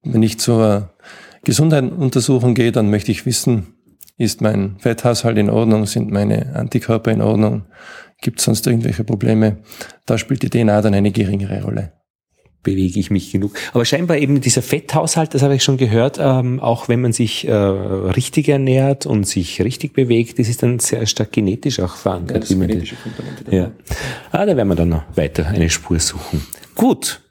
Wenn 0.03 0.23
ich 0.23 0.39
zur 0.39 0.91
Gesundheitsuntersuchung 1.45 2.55
gehe, 2.55 2.73
dann 2.73 2.91
möchte 2.91 3.11
ich 3.11 3.25
wissen, 3.25 3.75
ist 4.17 4.41
mein 4.41 4.77
Fetthaushalt 4.79 5.39
in 5.39 5.51
Ordnung? 5.51 5.87
Sind 5.87 6.11
meine 6.11 6.55
Antikörper 6.55 7.11
in 7.11 7.23
Ordnung? 7.23 7.65
Gibt 8.21 8.39
es 8.39 8.45
sonst 8.45 8.67
irgendwelche 8.67 9.05
Probleme? 9.05 9.59
Da 10.07 10.19
spielt 10.19 10.43
die 10.43 10.51
DNA 10.51 10.83
dann 10.83 10.95
eine 10.95 11.11
geringere 11.11 11.63
Rolle 11.63 11.93
bewege 12.63 13.01
ich 13.01 13.11
mich 13.11 13.33
genug. 13.33 13.53
Aber 13.73 13.85
scheinbar 13.85 14.19
eben 14.19 14.41
dieser 14.41 14.63
Fetthaushalt, 14.63 15.35
das 15.35 15.43
habe 15.43 15.55
ich 15.55 15.65
schon 15.65 15.77
gehört, 15.77 16.19
ähm, 16.21 16.61
auch 16.61 16.89
wenn 16.89 17.01
man 17.01 17.13
sich 17.13 17.47
äh, 17.47 17.53
richtig 17.53 18.49
ernährt 18.49 19.07
und 19.07 19.27
sich 19.27 19.61
richtig 19.63 19.95
bewegt, 19.95 20.39
das 20.39 20.49
ist 20.49 20.63
dann 20.63 20.79
sehr 20.79 21.07
stark 21.07 21.33
genetisch 21.33 21.81
auch 21.81 21.97
verankert. 21.97 22.49
Ja, 22.49 22.57
genetische 22.57 22.97
Komponente. 22.97 23.45
Ja. 23.55 23.73
Ah, 24.31 24.47
da 24.47 24.57
werden 24.57 24.69
wir 24.69 24.77
dann 24.77 24.91
noch 24.91 25.05
weiter 25.17 25.47
eine 25.47 25.69
Spur 25.71 25.99
suchen. 25.99 26.47
Gut. 26.75 27.22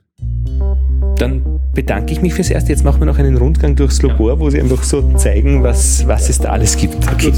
Dann 1.18 1.60
bedanke 1.74 2.14
ich 2.14 2.22
mich 2.22 2.34
fürs 2.34 2.50
Erste. 2.50 2.72
Jetzt 2.72 2.84
machen 2.84 3.00
wir 3.02 3.06
noch 3.06 3.20
einen 3.20 3.38
Rundgang 3.38 3.76
durchs 3.76 4.02
Labor, 4.02 4.40
wo 4.40 4.50
Sie 4.50 4.60
einfach 4.60 4.84
so 4.84 5.14
zeigen, 5.18 5.64
was, 5.64 6.08
was 6.08 6.30
es 6.30 6.40
da 6.40 6.50
alles 6.50 6.76
gibt. 6.78 6.96
Okay. 7.12 7.32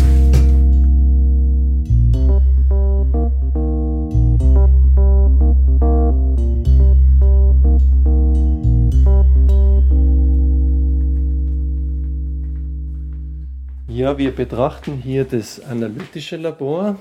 Ja, 13.87 14.17
wir 14.17 14.35
betrachten 14.35 14.99
hier 15.03 15.23
das 15.23 15.61
analytische 15.63 16.37
Labor, 16.37 16.97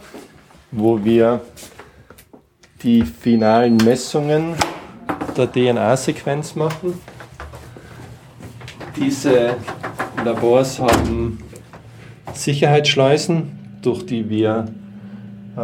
wo 0.70 1.02
wir 1.02 1.40
die 2.82 3.02
finalen 3.02 3.76
Messungen 3.78 4.54
der 5.36 5.50
DNA-Sequenz 5.50 6.54
machen. 6.54 6.94
Diese 8.96 9.56
Labors 10.24 10.78
haben 10.78 11.38
Sicherheitsschleusen, 12.32 13.50
durch 13.82 14.06
die 14.06 14.28
wir 14.28 14.66
äh, 15.56 15.60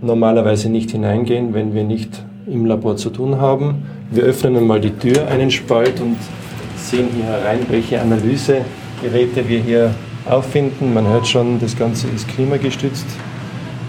normalerweise 0.00 0.68
nicht 0.68 0.90
hineingehen, 0.90 1.54
wenn 1.54 1.74
wir 1.74 1.84
nicht 1.84 2.22
im 2.46 2.66
Labor 2.66 2.96
zu 2.96 3.10
tun 3.10 3.40
haben. 3.40 3.86
Wir 4.10 4.24
öffnen 4.24 4.56
einmal 4.56 4.80
die 4.80 4.90
Tür 4.90 5.28
einen 5.28 5.50
Spalt 5.50 6.00
und 6.00 6.16
sehen 6.76 7.08
hier 7.14 7.24
herein, 7.24 7.60
welche 7.68 8.00
Analysegeräte 8.00 9.48
wir 9.48 9.60
hier 9.60 9.94
auffinden. 10.28 10.92
Man 10.92 11.06
hört 11.06 11.26
schon, 11.26 11.60
das 11.60 11.76
Ganze 11.76 12.08
ist 12.08 12.28
klimagestützt, 12.28 13.06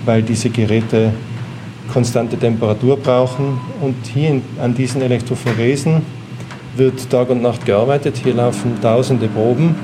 weil 0.06 0.22
diese 0.22 0.50
Geräte 0.50 1.12
konstante 1.94 2.38
Temperatur 2.38 2.98
brauchen. 2.98 3.60
Und 3.82 3.96
hier 4.14 4.42
an 4.62 4.74
diesen 4.74 5.02
Elektrophoresen 5.02 6.02
wird 6.76 7.10
Tag 7.10 7.30
und 7.30 7.42
Nacht 7.42 7.66
gearbeitet. 7.66 8.20
Hier 8.24 8.34
laufen 8.34 8.82
tausende 8.82 9.28
Proben, 9.28 9.76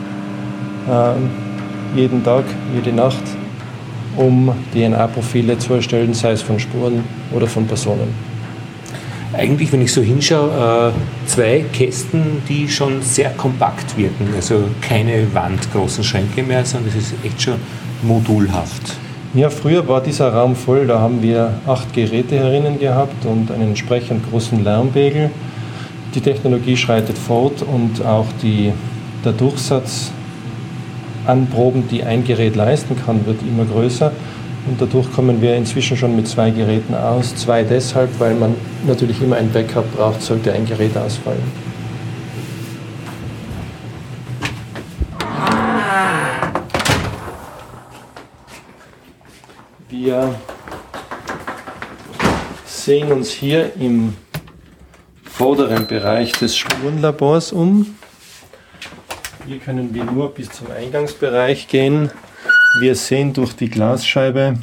äh, 0.87 1.99
jeden 1.99 2.23
Tag, 2.23 2.45
jede 2.73 2.95
Nacht, 2.95 3.23
um 4.17 4.51
DNA-Profile 4.73 5.57
zu 5.59 5.75
erstellen, 5.75 6.13
sei 6.13 6.31
es 6.31 6.41
von 6.41 6.59
Spuren 6.59 7.03
oder 7.31 7.47
von 7.47 7.65
Personen. 7.67 8.13
Eigentlich, 9.31 9.71
wenn 9.71 9.81
ich 9.81 9.93
so 9.93 10.01
hinschaue, 10.01 10.91
äh, 10.91 11.27
zwei 11.27 11.63
Kästen, 11.71 12.41
die 12.49 12.67
schon 12.67 13.03
sehr 13.03 13.29
kompakt 13.31 13.95
wirken. 13.95 14.27
Also 14.35 14.63
keine 14.81 15.31
wandgroßen 15.33 16.03
Schränke 16.03 16.41
mehr, 16.41 16.65
sondern 16.65 16.89
es 16.89 16.95
ist 16.95 17.13
echt 17.23 17.39
schon 17.39 17.59
modulhaft. 18.01 18.97
Ja, 19.35 19.51
früher 19.51 19.87
war 19.87 20.01
dieser 20.01 20.33
Raum 20.33 20.55
voll, 20.55 20.87
da 20.87 20.99
haben 20.99 21.21
wir 21.21 21.53
acht 21.67 21.93
Geräte 21.93 22.35
herinnen 22.35 22.79
gehabt 22.79 23.25
und 23.25 23.51
einen 23.51 23.69
entsprechend 23.69 24.27
großen 24.27 24.63
Lärmpegel. 24.63 25.29
Die 26.15 26.21
Technologie 26.21 26.75
schreitet 26.75 27.15
fort 27.15 27.61
und 27.61 28.03
auch 28.03 28.25
die, 28.41 28.73
der 29.23 29.33
Durchsatz 29.33 30.11
an 31.27 31.45
Proben, 31.45 31.87
die 31.89 32.03
ein 32.03 32.23
Gerät 32.23 32.55
leisten 32.55 32.95
kann, 33.05 33.23
wird 33.27 33.41
immer 33.43 33.65
größer. 33.65 34.11
Und 34.67 34.81
dadurch 34.81 35.11
kommen 35.13 35.39
wir 35.43 35.55
inzwischen 35.55 35.95
schon 35.95 36.15
mit 36.15 36.27
zwei 36.27 36.49
Geräten 36.49 36.95
aus. 36.95 37.35
Zwei 37.35 37.61
deshalb, 37.61 38.09
weil 38.19 38.33
man 38.33 38.55
natürlich 38.87 39.21
immer 39.21 39.35
ein 39.35 39.51
Backup 39.51 39.95
braucht, 39.95 40.23
sollte 40.23 40.53
ein 40.53 40.65
Gerät 40.65 40.97
ausfallen. 40.97 41.68
Wir 50.09 50.33
sehen 52.65 53.11
uns 53.11 53.29
hier 53.29 53.75
im 53.75 54.15
vorderen 55.21 55.85
Bereich 55.85 56.31
des 56.31 56.57
Spurenlabors 56.57 57.51
um. 57.51 57.93
Hier 59.45 59.59
können 59.59 59.93
wir 59.93 60.05
nur 60.05 60.33
bis 60.33 60.49
zum 60.49 60.71
Eingangsbereich 60.71 61.67
gehen. 61.67 62.09
Wir 62.79 62.95
sehen 62.95 63.33
durch 63.33 63.53
die 63.55 63.69
Glasscheibe 63.69 64.55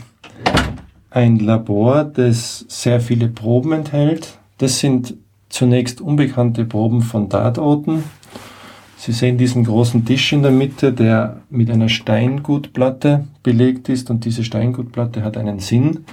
ein 1.11 1.39
Labor, 1.39 2.03
das 2.03 2.65
sehr 2.67 3.01
viele 3.01 3.29
Proben 3.29 3.71
enthält. 3.71 4.39
Das 4.59 4.81
sind 4.81 5.15
zunächst 5.49 6.01
unbekannte 6.01 6.65
Proben 6.65 7.03
von 7.03 7.31
Tatorten. 7.31 8.03
Sie 9.07 9.13
sehen 9.13 9.39
diesen 9.39 9.63
großen 9.63 10.05
Tisch 10.05 10.33
in 10.33 10.43
der 10.43 10.51
Mitte, 10.51 10.93
der 10.93 11.37
mit 11.49 11.71
einer 11.71 11.89
Steingutplatte 11.89 13.29
belegt 13.45 13.89
ist 13.89 14.11
und 14.11 14.25
diese 14.25 14.43
Steingutplatte 14.43 15.23
hat 15.23 15.37
einen 15.37 15.61
Sinn. 15.61 16.07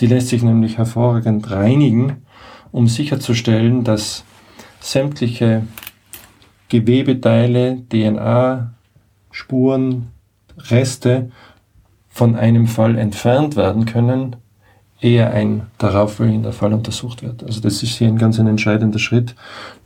Die 0.00 0.08
lässt 0.08 0.30
sich 0.30 0.42
nämlich 0.42 0.76
hervorragend 0.76 1.48
reinigen, 1.52 2.26
um 2.72 2.88
sicherzustellen, 2.88 3.84
dass 3.84 4.24
sämtliche 4.80 5.62
Gewebeteile, 6.68 7.84
DNA, 7.88 8.72
Spuren, 9.30 10.08
Reste 10.58 11.30
von 12.08 12.34
einem 12.34 12.66
Fall 12.66 12.98
entfernt 12.98 13.54
werden 13.54 13.84
können, 13.84 14.34
ehe 15.00 15.30
ein 15.30 15.68
darauffolgender 15.78 16.52
Fall 16.52 16.72
untersucht 16.72 17.22
wird. 17.22 17.44
Also 17.44 17.60
das 17.60 17.84
ist 17.84 17.96
hier 17.96 18.08
ein 18.08 18.18
ganz 18.18 18.40
ein 18.40 18.48
entscheidender 18.48 18.98
Schritt, 18.98 19.36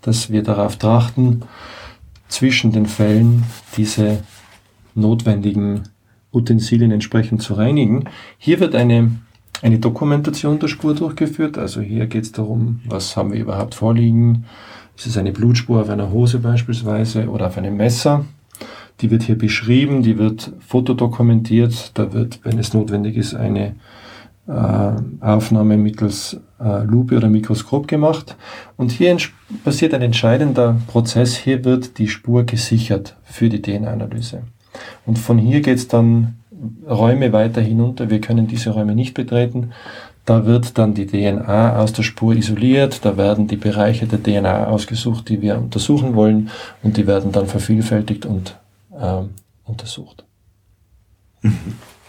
dass 0.00 0.30
wir 0.30 0.42
darauf 0.42 0.76
trachten, 0.76 1.42
zwischen 2.34 2.72
den 2.72 2.86
Fällen 2.86 3.44
diese 3.76 4.24
notwendigen 4.96 5.82
Utensilien 6.32 6.90
entsprechend 6.90 7.42
zu 7.42 7.54
reinigen. 7.54 8.04
Hier 8.38 8.58
wird 8.58 8.74
eine, 8.74 9.12
eine 9.62 9.78
Dokumentation 9.78 10.58
der 10.58 10.66
Spur 10.66 10.96
durchgeführt. 10.96 11.58
Also 11.58 11.80
hier 11.80 12.06
geht 12.06 12.24
es 12.24 12.32
darum, 12.32 12.80
was 12.86 13.16
haben 13.16 13.32
wir 13.32 13.40
überhaupt 13.40 13.76
vorliegen. 13.76 14.46
Ist 14.96 15.06
es 15.06 15.16
eine 15.16 15.30
Blutspur 15.30 15.80
auf 15.80 15.88
einer 15.88 16.10
Hose 16.10 16.40
beispielsweise 16.40 17.28
oder 17.28 17.46
auf 17.46 17.56
einem 17.56 17.76
Messer? 17.76 18.24
Die 19.00 19.12
wird 19.12 19.22
hier 19.22 19.38
beschrieben, 19.38 20.02
die 20.02 20.18
wird 20.18 20.52
fotodokumentiert. 20.58 21.92
Da 21.94 22.12
wird, 22.12 22.40
wenn 22.42 22.58
es 22.58 22.74
notwendig 22.74 23.16
ist, 23.16 23.34
eine 23.34 23.76
Aufnahme 24.46 25.76
mittels 25.78 26.38
äh, 26.60 26.84
Lupe 26.84 27.16
oder 27.16 27.28
Mikroskop 27.28 27.88
gemacht. 27.88 28.36
Und 28.76 28.92
hier 28.92 29.16
passiert 29.64 29.94
ein 29.94 30.02
entscheidender 30.02 30.76
Prozess. 30.86 31.34
Hier 31.34 31.64
wird 31.64 31.98
die 31.98 32.08
Spur 32.08 32.44
gesichert 32.44 33.16
für 33.22 33.48
die 33.48 33.62
DNA-Analyse. 33.62 34.42
Und 35.06 35.18
von 35.18 35.38
hier 35.38 35.60
geht 35.60 35.78
es 35.78 35.88
dann 35.88 36.34
Räume 36.88 37.32
weiter 37.32 37.60
hinunter. 37.60 38.10
Wir 38.10 38.20
können 38.20 38.46
diese 38.46 38.70
Räume 38.70 38.94
nicht 38.94 39.14
betreten. 39.14 39.70
Da 40.26 40.46
wird 40.46 40.78
dann 40.78 40.94
die 40.94 41.06
DNA 41.06 41.76
aus 41.76 41.92
der 41.92 42.02
Spur 42.02 42.34
isoliert. 42.34 43.04
Da 43.04 43.16
werden 43.16 43.46
die 43.46 43.56
Bereiche 43.56 44.06
der 44.06 44.22
DNA 44.22 44.66
ausgesucht, 44.66 45.28
die 45.28 45.42
wir 45.42 45.58
untersuchen 45.58 46.14
wollen. 46.14 46.50
Und 46.82 46.96
die 46.96 47.06
werden 47.06 47.32
dann 47.32 47.46
vervielfältigt 47.46 48.24
und 48.26 48.56
äh, 48.98 49.22
untersucht. 49.64 50.24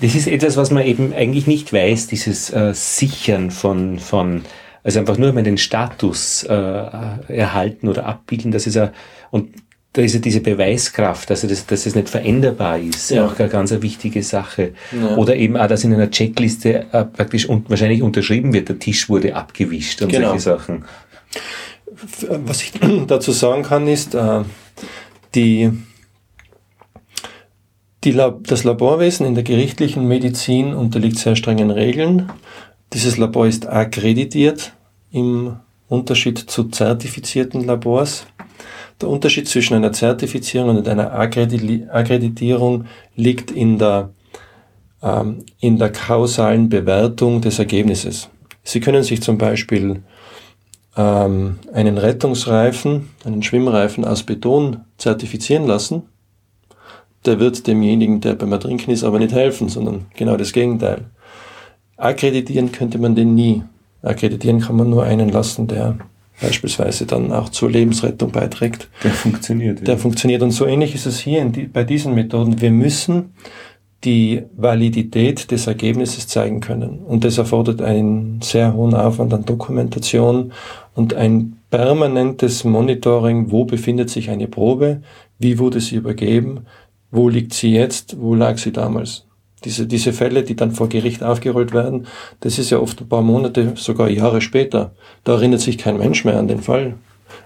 Das 0.00 0.14
ist 0.14 0.26
etwas, 0.26 0.56
was 0.56 0.70
man 0.70 0.84
eben 0.84 1.12
eigentlich 1.12 1.46
nicht 1.46 1.72
weiß, 1.72 2.06
dieses 2.06 2.50
äh, 2.50 2.72
Sichern 2.74 3.50
von, 3.50 3.98
von, 3.98 4.42
also 4.82 5.00
einfach 5.00 5.18
nur 5.18 5.32
mal 5.32 5.42
den 5.42 5.58
Status 5.58 6.44
äh, 6.44 6.52
erhalten 6.52 7.88
oder 7.88 8.06
abbilden, 8.06 8.50
das 8.52 8.66
ist 8.66 8.76
ja, 8.76 8.92
und 9.30 9.50
da 9.92 10.02
ist 10.02 10.14
ja 10.14 10.20
diese 10.20 10.40
Beweiskraft, 10.40 11.30
also 11.30 11.48
das, 11.48 11.66
dass 11.66 11.84
es 11.84 11.96
nicht 11.96 12.08
veränderbar 12.08 12.78
ist, 12.78 13.10
ja. 13.10 13.26
auch 13.26 13.38
eine 13.38 13.48
ganz 13.48 13.72
eine 13.72 13.82
wichtige 13.82 14.22
Sache. 14.22 14.72
Ja. 14.92 15.16
Oder 15.16 15.34
eben 15.34 15.56
auch, 15.56 15.66
dass 15.66 15.82
in 15.82 15.92
einer 15.92 16.10
Checkliste 16.10 16.86
äh, 16.92 17.04
praktisch 17.04 17.46
und 17.46 17.68
wahrscheinlich 17.68 18.02
unterschrieben 18.02 18.52
wird, 18.52 18.68
der 18.68 18.78
Tisch 18.78 19.08
wurde 19.08 19.34
abgewischt 19.34 20.00
und 20.02 20.10
genau. 20.10 20.28
solche 20.28 20.42
Sachen. 20.42 20.84
Was 22.46 22.62
ich 22.62 22.72
dazu 23.08 23.32
sagen 23.32 23.64
kann, 23.64 23.88
ist, 23.88 24.14
äh, 24.14 24.42
die 25.34 25.70
Lab 28.04 28.46
das 28.46 28.64
Laborwesen 28.64 29.26
in 29.26 29.34
der 29.34 29.44
gerichtlichen 29.44 30.08
Medizin 30.08 30.72
unterliegt 30.72 31.18
sehr 31.18 31.36
strengen 31.36 31.70
Regeln. 31.70 32.30
Dieses 32.94 33.18
Labor 33.18 33.46
ist 33.46 33.68
akkreditiert 33.68 34.72
im 35.12 35.56
Unterschied 35.88 36.38
zu 36.38 36.64
zertifizierten 36.64 37.66
Labors. 37.66 38.26
Der 39.02 39.10
Unterschied 39.10 39.48
zwischen 39.48 39.74
einer 39.74 39.92
Zertifizierung 39.92 40.78
und 40.78 40.88
einer 40.88 41.12
Akkreditierung 41.12 42.86
liegt 43.16 43.50
in 43.50 43.78
der, 43.78 44.10
ähm, 45.02 45.44
in 45.60 45.78
der 45.78 45.92
kausalen 45.92 46.70
Bewertung 46.70 47.42
des 47.42 47.58
Ergebnisses. 47.58 48.30
Sie 48.62 48.80
können 48.80 49.02
sich 49.02 49.22
zum 49.22 49.36
Beispiel 49.36 50.02
ähm, 50.96 51.58
einen 51.72 51.98
Rettungsreifen, 51.98 53.10
einen 53.24 53.42
Schwimmreifen 53.42 54.06
aus 54.06 54.22
Beton 54.22 54.84
zertifizieren 54.96 55.66
lassen 55.66 56.04
der 57.26 57.38
wird 57.38 57.66
demjenigen, 57.66 58.20
der 58.20 58.34
beim 58.34 58.52
Ertrinken 58.52 58.90
ist, 58.90 59.04
aber 59.04 59.18
nicht 59.18 59.32
helfen, 59.32 59.68
sondern 59.68 60.06
genau 60.16 60.36
das 60.36 60.52
Gegenteil. 60.52 61.04
Akkreditieren 61.96 62.72
könnte 62.72 62.98
man 62.98 63.14
den 63.14 63.34
nie. 63.34 63.62
Akkreditieren 64.02 64.60
kann 64.60 64.76
man 64.76 64.88
nur 64.88 65.04
einen 65.04 65.28
lassen, 65.28 65.66
der 65.66 65.98
beispielsweise 66.40 67.04
dann 67.04 67.32
auch 67.32 67.50
zur 67.50 67.70
Lebensrettung 67.70 68.32
beiträgt. 68.32 68.88
Der 69.04 69.10
funktioniert. 69.10 69.86
Der 69.86 69.94
ja. 69.94 70.00
funktioniert. 70.00 70.42
Und 70.42 70.52
so 70.52 70.66
ähnlich 70.66 70.94
ist 70.94 71.06
es 71.06 71.20
hier 71.20 71.44
die, 71.44 71.64
bei 71.64 71.84
diesen 71.84 72.14
Methoden. 72.14 72.60
Wir 72.60 72.70
müssen 72.70 73.34
die 74.04 74.44
Validität 74.56 75.50
des 75.50 75.66
Ergebnisses 75.66 76.26
zeigen 76.26 76.60
können. 76.60 77.00
Und 77.00 77.24
das 77.24 77.36
erfordert 77.36 77.82
einen 77.82 78.40
sehr 78.40 78.72
hohen 78.72 78.94
Aufwand 78.94 79.34
an 79.34 79.44
Dokumentation 79.44 80.52
und 80.94 81.12
ein 81.12 81.58
permanentes 81.70 82.64
Monitoring, 82.64 83.50
wo 83.50 83.66
befindet 83.66 84.08
sich 84.08 84.30
eine 84.30 84.48
Probe, 84.48 85.02
wie 85.38 85.58
wurde 85.58 85.80
sie 85.80 85.96
übergeben, 85.96 86.66
wo 87.10 87.28
liegt 87.28 87.54
sie 87.54 87.72
jetzt, 87.72 88.20
wo 88.20 88.34
lag 88.34 88.58
sie 88.58 88.72
damals. 88.72 89.24
Diese, 89.64 89.86
diese 89.86 90.12
Fälle, 90.12 90.42
die 90.42 90.56
dann 90.56 90.72
vor 90.72 90.88
Gericht 90.88 91.22
aufgerollt 91.22 91.72
werden, 91.72 92.06
das 92.40 92.58
ist 92.58 92.70
ja 92.70 92.78
oft 92.78 93.00
ein 93.00 93.08
paar 93.08 93.22
Monate, 93.22 93.72
sogar 93.76 94.08
Jahre 94.08 94.40
später. 94.40 94.92
Da 95.24 95.34
erinnert 95.34 95.60
sich 95.60 95.76
kein 95.76 95.98
Mensch 95.98 96.24
mehr 96.24 96.38
an 96.38 96.48
den 96.48 96.62
Fall. 96.62 96.94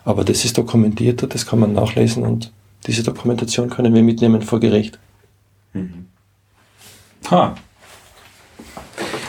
Aber 0.04 0.24
das 0.24 0.44
ist 0.44 0.56
dokumentiert, 0.56 1.26
das 1.34 1.46
kann 1.46 1.58
man 1.58 1.72
nachlesen 1.72 2.22
und 2.22 2.52
diese 2.86 3.02
Dokumentation 3.02 3.70
können 3.70 3.94
wir 3.94 4.02
mitnehmen 4.02 4.42
vor 4.42 4.60
Gericht. 4.60 4.98
Mhm. 5.72 6.06
Ha. 7.30 7.56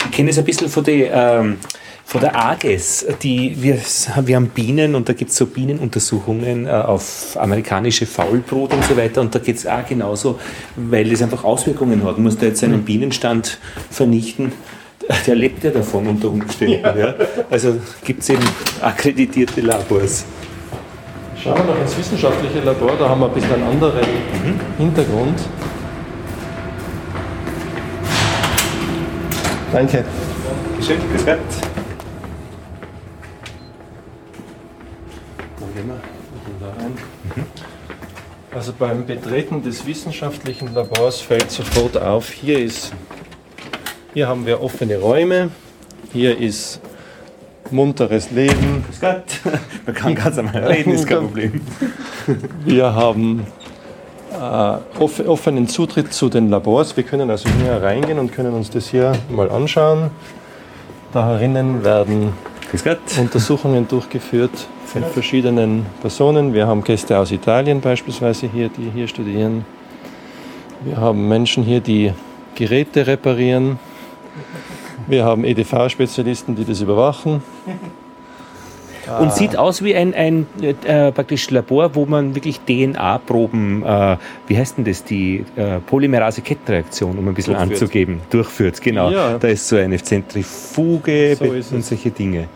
Ich 0.06 0.12
kenne 0.12 0.30
es 0.30 0.38
ein 0.38 0.46
bisschen 0.46 0.70
von 0.70 0.84
den 0.84 1.10
ähm, 1.12 1.58
von 2.06 2.22
der 2.22 2.36
AGES, 2.36 3.08
die, 3.24 3.58
wir, 3.62 3.80
wir 4.24 4.36
haben 4.36 4.50
Bienen 4.50 4.94
und 4.94 5.10
da 5.10 5.14
gibt 5.14 5.32
es 5.32 5.38
so 5.38 5.48
Bienenuntersuchungen 5.48 6.68
äh, 6.68 6.70
auf 6.70 7.36
amerikanische 7.36 8.06
Faulbrot 8.06 8.74
und 8.74 8.86
so 8.86 8.96
weiter 8.96 9.22
und 9.22 9.34
da 9.34 9.40
geht 9.40 9.58
es 9.58 9.66
auch 9.66 9.86
genauso, 9.88 10.40
weil 10.76 11.12
es 11.12 11.24
einfach 11.24 11.44
Auswirkungen 11.44 12.04
hat. 12.04 12.14
Man 12.14 12.24
muss 12.24 12.38
da 12.38 12.46
jetzt 12.46 12.64
einen 12.64 12.82
mhm. 12.82 12.86
Bienenstand 12.86 13.58
vernichten, 13.90 14.52
der 15.26 15.36
lebt 15.36 15.64
ja 15.64 15.72
davon 15.72 16.06
unter 16.08 16.30
Umständen. 16.30 16.84
Ja. 16.84 16.96
ja. 16.96 17.16
Also 17.50 17.78
gibt 18.04 18.22
es 18.22 18.30
eben 18.30 18.44
akkreditierte 18.82 19.62
Labors. 19.62 20.26
Schauen 21.44 21.58
wir 21.58 21.74
noch 21.74 21.82
ins 21.82 21.98
wissenschaftliche 21.98 22.60
Labor, 22.60 22.94
da 23.00 23.10
haben 23.10 23.20
wir 23.20 23.28
ein 23.28 23.34
bisschen 23.34 23.54
einen 23.56 23.64
anderen 23.64 24.00
mhm. 24.00 24.60
Hintergrund. 24.78 25.40
Danke. 29.72 30.06
Schön, 30.80 31.00
bis 31.12 31.26
Also 38.56 38.72
beim 38.72 39.06
Betreten 39.06 39.62
des 39.64 39.86
wissenschaftlichen 39.86 40.74
Labors 40.74 41.20
fällt 41.20 41.52
sofort 41.52 41.98
auf, 41.98 42.30
hier 42.30 42.58
ist, 42.58 42.94
hier 44.14 44.30
haben 44.30 44.46
wir 44.46 44.62
offene 44.62 44.98
Räume, 44.98 45.50
hier 46.14 46.40
ist 46.40 46.80
munteres 47.70 48.32
Leben. 48.32 48.86
Grüß 48.88 49.02
Gott, 49.02 49.24
man 49.86 49.94
kann 49.94 50.16
ganz 50.16 50.38
einmal 50.38 50.64
reden, 50.64 50.94
ist 50.94 51.06
kein 51.06 51.20
Problem. 51.24 51.60
Wir 52.64 52.96
haben 52.96 53.46
äh, 54.32 54.78
offenen 55.00 55.68
Zutritt 55.68 56.14
zu 56.14 56.30
den 56.30 56.50
Labors. 56.50 56.96
Wir 56.96 57.04
können 57.04 57.30
also 57.30 57.50
hier 57.62 57.84
reingehen 57.84 58.20
und 58.20 58.32
können 58.32 58.54
uns 58.54 58.70
das 58.70 58.88
hier 58.88 59.12
mal 59.30 59.52
anschauen. 59.52 60.12
Da 61.12 61.28
herinnen 61.28 61.84
werden 61.84 62.32
Untersuchungen 63.20 63.86
durchgeführt 63.90 64.70
von 64.86 65.04
verschiedenen 65.04 65.86
Personen. 66.02 66.54
Wir 66.54 66.68
haben 66.68 66.84
Gäste 66.84 67.18
aus 67.18 67.32
Italien 67.32 67.82
beispielsweise 67.82 68.48
hier, 68.48 68.70
die 68.70 68.90
hier 68.94 69.08
studieren. 69.08 69.66
Wir 70.84 70.98
haben 70.98 71.28
Menschen 71.28 71.64
hier, 71.64 71.80
die 71.82 72.14
Geräte 72.56 73.08
reparieren. 73.08 73.80
Wir 75.08 75.26
haben 75.26 75.44
EDV-Spezialisten, 75.44 76.56
die 76.56 76.66
das 76.66 76.82
überwachen. 76.82 77.42
Und 79.20 79.34
sieht 79.34 79.56
aus 79.56 79.84
wie 79.84 79.96
ein, 79.96 80.16
ein 80.16 80.48
äh, 80.62 81.12
praktisch 81.12 81.52
Labor, 81.52 81.94
wo 81.94 82.06
man 82.06 82.34
wirklich 82.34 82.60
DNA-Proben, 82.62 83.84
äh, 83.84 84.18
wie 84.48 84.58
heißt 84.58 84.78
denn 84.78 84.86
das, 84.86 85.04
die 85.04 85.46
äh, 85.56 85.80
Polymerase-Kettenreaktion, 85.80 87.18
um 87.18 87.28
ein 87.28 87.34
bisschen 87.36 87.54
durchführt. 87.54 87.82
anzugeben, 87.82 88.22
durchführt. 88.32 88.82
Genau. 88.82 89.12
Ja. 89.12 89.38
Da 89.38 89.48
ist 89.48 89.68
so 89.68 89.76
eine 89.76 90.02
Zentrifuge 90.02 91.36
so 91.36 91.76
und 91.76 91.86
solche 91.86 92.10
Dinge. 92.10 92.48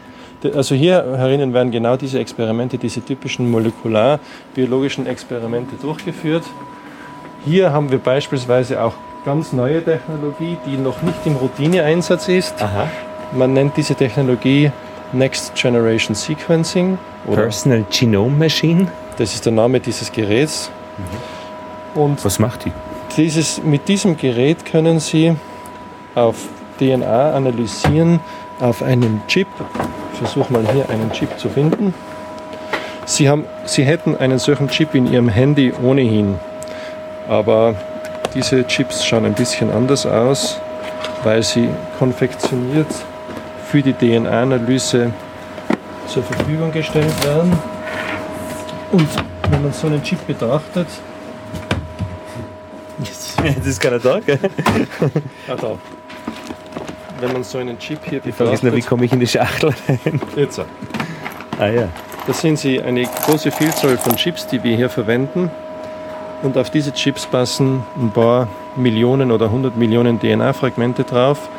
Also 0.43 0.73
hier 0.75 1.03
herinnen 1.17 1.53
werden 1.53 1.71
genau 1.71 1.97
diese 1.97 2.19
Experimente, 2.19 2.77
diese 2.77 3.03
typischen 3.03 3.49
molekularbiologischen 3.51 5.05
Experimente 5.05 5.75
durchgeführt. 5.81 6.43
Hier 7.45 7.71
haben 7.73 7.91
wir 7.91 7.99
beispielsweise 7.99 8.81
auch 8.81 8.93
ganz 9.25 9.51
neue 9.53 9.83
Technologie, 9.83 10.57
die 10.65 10.77
noch 10.77 11.01
nicht 11.01 11.19
im 11.25 11.35
Routineeinsatz 11.35 12.29
ist. 12.29 12.61
Aha. 12.61 12.87
Man 13.33 13.53
nennt 13.53 13.75
diese 13.77 13.95
Technologie 13.95 14.71
Next 15.11 15.55
Generation 15.55 16.15
Sequencing. 16.15 16.97
Personal 17.25 17.85
Genome 17.91 18.35
Machine. 18.37 18.87
Das 19.17 19.33
ist 19.33 19.45
der 19.45 19.53
Name 19.53 19.79
dieses 19.79 20.11
Geräts. 20.11 20.71
Mhm. 21.95 22.01
Und 22.01 22.25
Was 22.25 22.39
macht 22.39 22.65
die? 22.65 22.71
Dieses, 23.17 23.61
mit 23.63 23.87
diesem 23.87 24.15
Gerät 24.15 24.65
können 24.65 24.99
Sie 24.99 25.35
auf 26.15 26.37
DNA 26.79 27.33
analysieren, 27.33 28.19
auf 28.59 28.81
einem 28.83 29.21
Chip. 29.27 29.47
Ich 30.21 30.27
versuche 30.27 30.51
mal 30.51 30.67
hier 30.73 30.89
einen 30.89 31.09
Chip 31.13 31.39
zu 31.39 31.47
finden. 31.47 31.93
Sie, 33.05 33.29
haben, 33.29 33.45
Sie 33.63 33.85
hätten 33.85 34.17
einen 34.17 34.37
solchen 34.37 34.67
Chip 34.67 34.93
in 34.93 35.09
Ihrem 35.09 35.29
Handy 35.29 35.71
ohnehin. 35.81 36.37
Aber 37.29 37.73
diese 38.33 38.67
Chips 38.67 39.05
schauen 39.05 39.23
ein 39.23 39.33
bisschen 39.33 39.71
anders 39.71 40.05
aus, 40.05 40.59
weil 41.23 41.41
sie 41.41 41.69
konfektioniert 41.99 42.93
für 43.71 43.81
die 43.81 43.93
DNA-Analyse 43.93 45.13
zur 46.07 46.23
Verfügung 46.23 46.73
gestellt 46.73 47.25
werden. 47.25 47.53
Und 48.91 49.07
wenn 49.49 49.61
man 49.61 49.71
so 49.71 49.87
einen 49.87 50.03
Chip 50.03 50.27
betrachtet, 50.27 50.87
Jetzt 53.01 53.65
ist 53.65 53.79
keiner 53.79 53.99
da, 53.99 54.19
gell? 54.19 54.37
Ah, 55.47 55.55
da. 55.55 55.77
Wenn 57.21 57.33
man 57.33 57.43
so 57.43 57.57
einen 57.57 57.77
Chip 57.79 57.99
hier. 58.05 58.19
Die 58.19 58.31
Frage 58.31 58.51
ist 58.51 58.63
nur, 58.63 58.75
wie 58.75 58.81
komme 58.81 59.05
ich 59.05 59.11
in 59.11 59.19
die 59.19 59.27
Schachtel 59.27 59.73
rein? 59.87 60.21
Jetzt. 60.35 60.61
Ah 61.59 61.67
ja. 61.67 61.89
Das 62.27 62.41
sind 62.41 62.59
sie 62.59 62.81
eine 62.81 63.03
große 63.03 63.51
Vielzahl 63.51 63.97
von 63.97 64.15
Chips, 64.15 64.47
die 64.47 64.63
wir 64.63 64.75
hier 64.75 64.89
verwenden. 64.89 65.49
Und 66.43 66.57
auf 66.57 66.69
diese 66.69 66.93
Chips 66.93 67.25
passen 67.25 67.83
ein 67.97 68.11
paar 68.11 68.47
Millionen 68.77 69.31
oder 69.31 69.47
100 69.47 69.75
Millionen 69.75 70.19
DNA-Fragmente 70.19 71.03
drauf. 71.03 71.49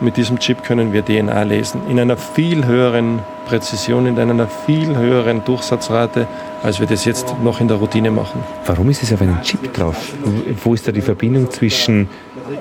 Mit 0.00 0.16
diesem 0.16 0.38
Chip 0.38 0.62
können 0.62 0.92
wir 0.92 1.04
DNA 1.04 1.42
lesen. 1.44 1.80
In 1.88 1.98
einer 1.98 2.16
viel 2.16 2.64
höheren 2.66 3.20
Präzision, 3.46 4.06
in 4.06 4.18
einer 4.18 4.46
viel 4.46 4.96
höheren 4.96 5.44
Durchsatzrate, 5.44 6.26
als 6.62 6.78
wir 6.78 6.86
das 6.86 7.04
jetzt 7.04 7.34
noch 7.42 7.60
in 7.60 7.68
der 7.68 7.78
Routine 7.78 8.10
machen. 8.10 8.42
Warum 8.66 8.90
ist 8.90 9.02
es 9.02 9.12
auf 9.12 9.22
einem 9.22 9.40
Chip 9.42 9.72
drauf? 9.72 10.12
Wo 10.62 10.74
ist 10.74 10.86
da 10.86 10.92
die 10.92 11.00
Verbindung 11.00 11.50
zwischen 11.50 12.08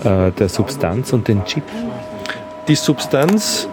äh, 0.04 0.32
der 0.32 0.50
Substanz 0.50 1.14
und 1.14 1.28
dem 1.28 1.44
Chip? 1.46 1.64
Die 2.68 2.76
Substanz, 2.76 3.68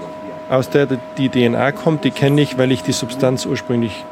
aus 0.49 0.71
der 0.71 0.87
die 1.19 1.29
DNA 1.29 1.73
kommt, 1.73 2.05
die 2.05 2.11
kenne 2.11 2.41
ich, 2.41 2.57
weil 2.57 2.73
ich 2.73 2.83
die 2.83 2.93
Substanz 2.93 3.45
ursprünglich 3.45 4.05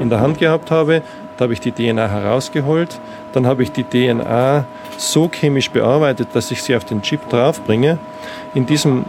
in 0.00 0.10
der 0.10 0.20
Hand 0.20 0.38
gehabt 0.38 0.70
habe. 0.72 1.02
Da 1.36 1.44
habe 1.44 1.52
ich 1.52 1.60
die 1.60 1.72
DNA 1.72 2.08
herausgeholt. 2.08 3.00
Dann 3.32 3.46
habe 3.46 3.62
ich 3.62 3.70
die 3.70 3.84
DNA 3.84 4.64
so 4.96 5.28
chemisch 5.28 5.70
bearbeitet, 5.70 6.28
dass 6.32 6.50
ich 6.50 6.62
sie 6.62 6.74
auf 6.76 6.84
den 6.84 7.02
Chip 7.02 7.28
draufbringe. 7.28 7.98
In 8.54 8.66
diesem, 8.66 9.04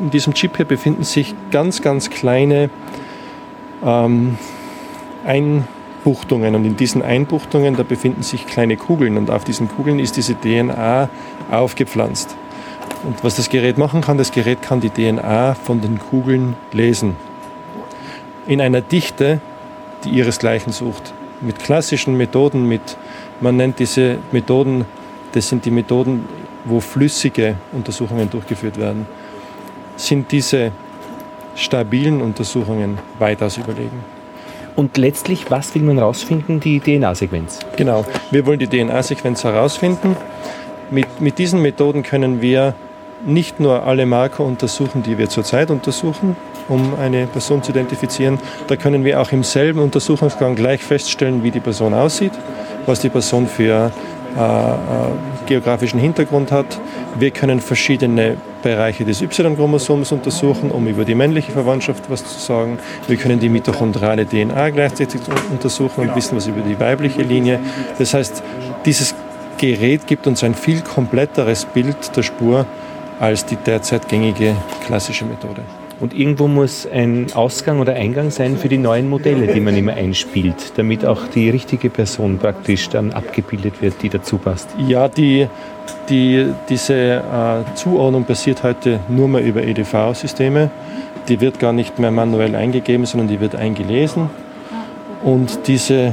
in 0.00 0.10
diesem 0.10 0.34
Chip 0.34 0.56
hier 0.56 0.64
befinden 0.64 1.04
sich 1.04 1.34
ganz, 1.52 1.82
ganz 1.82 2.10
kleine 2.10 2.70
ähm, 3.84 4.38
Einbuchtungen. 5.24 6.54
Und 6.56 6.64
in 6.64 6.76
diesen 6.76 7.02
Einbuchtungen, 7.02 7.76
da 7.76 7.84
befinden 7.84 8.22
sich 8.22 8.46
kleine 8.46 8.76
Kugeln. 8.76 9.16
Und 9.16 9.30
auf 9.30 9.44
diesen 9.44 9.68
Kugeln 9.68 10.00
ist 10.00 10.16
diese 10.16 10.34
DNA 10.34 11.08
aufgepflanzt. 11.50 12.36
Und 13.06 13.22
was 13.22 13.36
das 13.36 13.48
Gerät 13.48 13.78
machen 13.78 14.00
kann, 14.00 14.18
das 14.18 14.32
Gerät 14.32 14.62
kann 14.62 14.80
die 14.80 14.90
DNA 14.90 15.54
von 15.54 15.80
den 15.80 16.00
Kugeln 16.00 16.56
lesen. 16.72 17.14
In 18.48 18.60
einer 18.60 18.80
Dichte, 18.80 19.40
die 20.02 20.10
ihresgleichen 20.10 20.72
sucht. 20.72 21.14
Mit 21.40 21.60
klassischen 21.60 22.16
Methoden, 22.16 22.66
mit, 22.66 22.96
man 23.40 23.56
nennt 23.56 23.78
diese 23.78 24.18
Methoden, 24.32 24.86
das 25.32 25.48
sind 25.48 25.64
die 25.64 25.70
Methoden, 25.70 26.24
wo 26.64 26.80
flüssige 26.80 27.54
Untersuchungen 27.70 28.28
durchgeführt 28.28 28.76
werden, 28.76 29.06
sind 29.94 30.32
diese 30.32 30.72
stabilen 31.54 32.20
Untersuchungen 32.20 32.98
weitaus 33.20 33.56
überlegen. 33.56 34.04
Und 34.74 34.96
letztlich, 34.96 35.48
was 35.48 35.72
will 35.76 35.82
man 35.82 35.98
herausfinden? 35.98 36.58
Die 36.58 36.80
DNA-Sequenz. 36.80 37.60
Genau, 37.76 38.04
wir 38.32 38.44
wollen 38.46 38.58
die 38.58 38.66
DNA-Sequenz 38.66 39.44
herausfinden. 39.44 40.16
Mit, 40.90 41.20
mit 41.20 41.38
diesen 41.38 41.62
Methoden 41.62 42.02
können 42.02 42.42
wir 42.42 42.74
nicht 43.24 43.60
nur 43.60 43.84
alle 43.84 44.06
Marker 44.06 44.44
untersuchen, 44.44 45.02
die 45.02 45.18
wir 45.18 45.28
zurzeit 45.28 45.70
untersuchen, 45.70 46.36
um 46.68 46.94
eine 47.00 47.26
Person 47.26 47.62
zu 47.62 47.72
identifizieren. 47.72 48.38
Da 48.66 48.76
können 48.76 49.04
wir 49.04 49.20
auch 49.20 49.32
im 49.32 49.42
selben 49.42 49.80
Untersuchungsgang 49.80 50.54
gleich 50.54 50.82
feststellen, 50.82 51.42
wie 51.42 51.50
die 51.50 51.60
Person 51.60 51.94
aussieht, 51.94 52.32
was 52.86 53.00
die 53.00 53.08
Person 53.08 53.46
für 53.46 53.90
äh, 54.36 54.40
äh, 54.40 54.76
geografischen 55.46 56.00
Hintergrund 56.00 56.50
hat. 56.52 56.66
Wir 57.18 57.30
können 57.30 57.60
verschiedene 57.60 58.36
Bereiche 58.62 59.04
des 59.04 59.22
Y-Chromosoms 59.22 60.10
untersuchen, 60.10 60.72
um 60.72 60.88
über 60.88 61.04
die 61.04 61.14
männliche 61.14 61.52
Verwandtschaft 61.52 62.10
was 62.10 62.24
zu 62.24 62.38
sagen. 62.40 62.78
Wir 63.06 63.16
können 63.16 63.38
die 63.38 63.48
mitochondrale 63.48 64.26
DNA 64.26 64.70
gleichzeitig 64.70 65.20
untersuchen 65.50 66.08
und 66.08 66.16
wissen 66.16 66.36
was 66.36 66.48
über 66.48 66.62
die 66.62 66.78
weibliche 66.80 67.22
Linie. 67.22 67.60
Das 67.98 68.12
heißt, 68.12 68.42
dieses 68.84 69.14
Gerät 69.56 70.06
gibt 70.06 70.26
uns 70.26 70.44
ein 70.44 70.54
viel 70.54 70.82
kompletteres 70.82 71.64
Bild 71.64 72.14
der 72.16 72.22
Spur 72.22 72.66
als 73.20 73.46
die 73.46 73.56
derzeit 73.56 74.08
gängige 74.08 74.54
klassische 74.86 75.24
Methode. 75.24 75.62
Und 75.98 76.12
irgendwo 76.12 76.46
muss 76.46 76.86
ein 76.86 77.28
Ausgang 77.34 77.80
oder 77.80 77.94
Eingang 77.94 78.30
sein 78.30 78.58
für 78.58 78.68
die 78.68 78.76
neuen 78.76 79.08
Modelle, 79.08 79.46
die 79.46 79.60
man 79.60 79.74
immer 79.74 79.94
einspielt, 79.94 80.72
damit 80.76 81.06
auch 81.06 81.26
die 81.28 81.48
richtige 81.48 81.88
Person 81.88 82.38
praktisch 82.38 82.90
dann 82.90 83.12
abgebildet 83.12 83.80
wird, 83.80 84.02
die 84.02 84.10
dazu 84.10 84.36
passt. 84.36 84.68
Ja, 84.86 85.08
die, 85.08 85.48
die, 86.10 86.52
diese 86.68 86.94
äh, 86.94 87.74
Zuordnung 87.74 88.24
passiert 88.24 88.62
heute 88.62 89.00
nur 89.08 89.28
mehr 89.28 89.42
über 89.42 89.62
EDV-Systeme. 89.62 90.70
Die 91.28 91.40
wird 91.40 91.58
gar 91.58 91.72
nicht 91.72 91.98
mehr 91.98 92.10
manuell 92.10 92.54
eingegeben, 92.54 93.06
sondern 93.06 93.28
die 93.28 93.40
wird 93.40 93.56
eingelesen. 93.56 94.28
Und 95.24 95.66
diese 95.66 96.12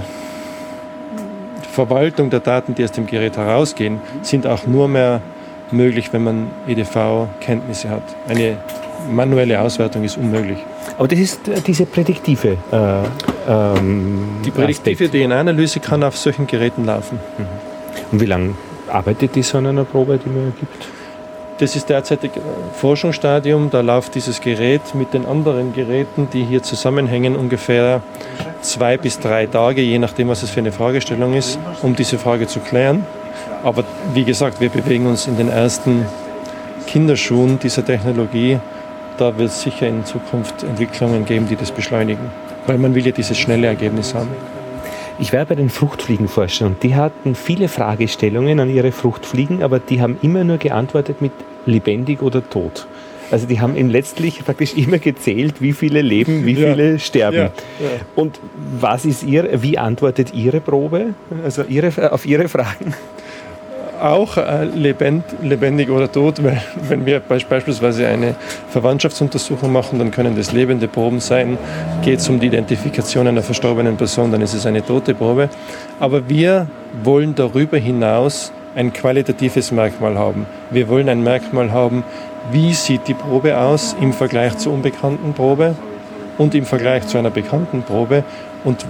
Verwaltung 1.73 2.29
der 2.29 2.39
Daten, 2.39 2.73
die 2.73 2.85
aus 2.85 2.93
dem 2.93 3.05
Gerät 3.05 3.35
herausgehen, 3.35 3.99
sind 4.21 4.47
auch 4.47 4.65
nur 4.65 4.87
mehr 4.87 5.21
möglich, 5.73 6.13
wenn 6.13 6.23
man 6.23 6.47
EDV-Kenntnisse 6.67 7.89
hat. 7.89 8.03
Eine 8.27 8.57
manuelle 9.11 9.59
Auswertung 9.59 10.03
ist 10.03 10.17
unmöglich. 10.17 10.57
Aber 10.97 11.07
das 11.07 11.19
ist 11.19 11.47
äh, 11.47 11.59
diese 11.61 11.85
prädiktive. 11.85 12.57
Äh, 12.71 13.03
ähm, 13.47 14.37
die 14.45 14.51
prädiktive 14.51 15.09
DNA-Analyse 15.09 15.79
kann 15.79 16.03
auf 16.03 16.17
solchen 16.17 16.47
Geräten 16.47 16.85
laufen. 16.85 17.19
Mhm. 17.37 17.45
Und 18.11 18.21
wie 18.21 18.25
lange 18.25 18.55
arbeitet 18.87 19.35
die 19.35 19.43
so 19.43 19.57
an 19.57 19.67
einer 19.67 19.83
Probe, 19.83 20.19
die 20.23 20.29
man 20.29 20.53
gibt? 20.59 20.87
Das 21.59 21.75
ist 21.75 21.89
derzeit 21.89 22.19
Forschungsstadium. 22.75 23.69
Da 23.69 23.81
läuft 23.81 24.15
dieses 24.15 24.41
Gerät 24.41 24.81
mit 24.95 25.13
den 25.13 25.25
anderen 25.25 25.73
Geräten, 25.73 26.27
die 26.33 26.43
hier 26.43 26.63
zusammenhängen, 26.63 27.35
ungefähr 27.35 28.01
zwei 28.61 28.97
bis 28.97 29.19
drei 29.19 29.45
Tage, 29.45 29.81
je 29.81 29.99
nachdem, 29.99 30.29
was 30.29 30.43
es 30.43 30.49
für 30.49 30.61
eine 30.61 30.71
Fragestellung 30.71 31.33
ist, 31.35 31.59
um 31.81 31.95
diese 31.95 32.17
Frage 32.17 32.47
zu 32.47 32.59
klären. 32.59 33.05
Aber 33.63 33.83
wie 34.13 34.23
gesagt, 34.23 34.59
wir 34.59 34.69
bewegen 34.69 35.07
uns 35.07 35.25
in 35.27 35.37
den 35.37 35.49
ersten 35.49 36.05
Kinderschuhen 36.85 37.59
dieser 37.59 37.85
Technologie 37.85 38.59
da 39.17 39.37
wird 39.37 39.49
es 39.49 39.61
sicher 39.61 39.87
in 39.87 40.05
Zukunft 40.05 40.63
Entwicklungen 40.63 41.25
geben, 41.25 41.47
die 41.47 41.55
das 41.55 41.71
beschleunigen. 41.71 42.31
Weil 42.65 42.77
man 42.77 42.95
will 42.95 43.05
ja 43.05 43.11
dieses 43.11 43.37
schnelle 43.37 43.67
Ergebnis 43.67 44.13
haben. 44.13 44.29
Ich 45.19 45.31
war 45.31 45.45
bei 45.45 45.55
den 45.55 45.69
Fruchtfliegenforschern 45.69 46.69
und 46.69 46.83
die 46.83 46.95
hatten 46.95 47.35
viele 47.35 47.67
Fragestellungen 47.67 48.59
an 48.59 48.69
ihre 48.69 48.91
Fruchtfliegen, 48.91 49.61
aber 49.61 49.79
die 49.79 50.01
haben 50.01 50.17
immer 50.21 50.43
nur 50.43 50.57
geantwortet 50.57 51.21
mit 51.21 51.31
lebendig 51.65 52.21
oder 52.21 52.47
tot. 52.49 52.87
Also 53.29 53.47
die 53.47 53.61
haben 53.61 53.75
letztlich 53.89 54.43
praktisch 54.43 54.73
immer 54.75 54.97
gezählt, 54.97 55.55
wie 55.61 55.73
viele 55.73 56.01
leben, 56.01 56.45
wie 56.45 56.55
viele 56.55 56.93
ja. 56.93 56.99
sterben. 56.99 57.37
Ja. 57.37 57.43
Ja. 57.43 57.51
Und 58.15 58.39
was 58.79 59.05
ist 59.05 59.23
ihr, 59.23 59.61
wie 59.61 59.77
antwortet 59.77 60.33
Ihre 60.33 60.59
Probe, 60.59 61.13
also 61.43 61.63
ihre, 61.63 62.11
auf 62.11 62.25
Ihre 62.25 62.49
Fragen? 62.49 62.93
Auch 64.03 64.37
äh, 64.37 64.65
lebend, 64.65 65.23
lebendig 65.41 65.89
oder 65.89 66.11
tot, 66.11 66.43
weil 66.43 66.61
wenn 66.89 67.05
wir 67.05 67.19
beispielsweise 67.21 68.07
eine 68.07 68.35
Verwandtschaftsuntersuchung 68.69 69.71
machen, 69.71 69.99
dann 69.99 70.11
können 70.11 70.35
das 70.35 70.51
lebende 70.51 70.87
Proben 70.87 71.19
sein. 71.19 71.57
Geht 72.03 72.19
es 72.19 72.29
um 72.29 72.39
die 72.39 72.47
Identifikation 72.47 73.27
einer 73.27 73.41
verstorbenen 73.41 73.95
Person, 73.95 74.31
dann 74.31 74.41
ist 74.41 74.53
es 74.53 74.65
eine 74.65 74.85
tote 74.85 75.15
Probe. 75.15 75.49
Aber 75.99 76.27
wir 76.27 76.67
wollen 77.03 77.33
darüber 77.33 77.77
hinaus 77.77 78.51
ein 78.75 78.91
qualitatives 78.91 79.71
Merkmal 79.71 80.17
haben. 80.17 80.45
Wir 80.69 80.89
wollen 80.89 81.07
ein 81.07 81.23
Merkmal 81.23 81.71
haben, 81.71 82.03
wie 82.51 82.73
sieht 82.73 83.07
die 83.07 83.13
Probe 83.13 83.57
aus 83.57 83.95
im 84.01 84.11
Vergleich 84.11 84.57
zur 84.57 84.73
unbekannten 84.73 85.33
Probe 85.33 85.75
und 86.37 86.55
im 86.55 86.65
Vergleich 86.65 87.07
zu 87.07 87.17
einer 87.17 87.29
bekannten 87.29 87.83
Probe 87.83 88.23
und 88.63 88.85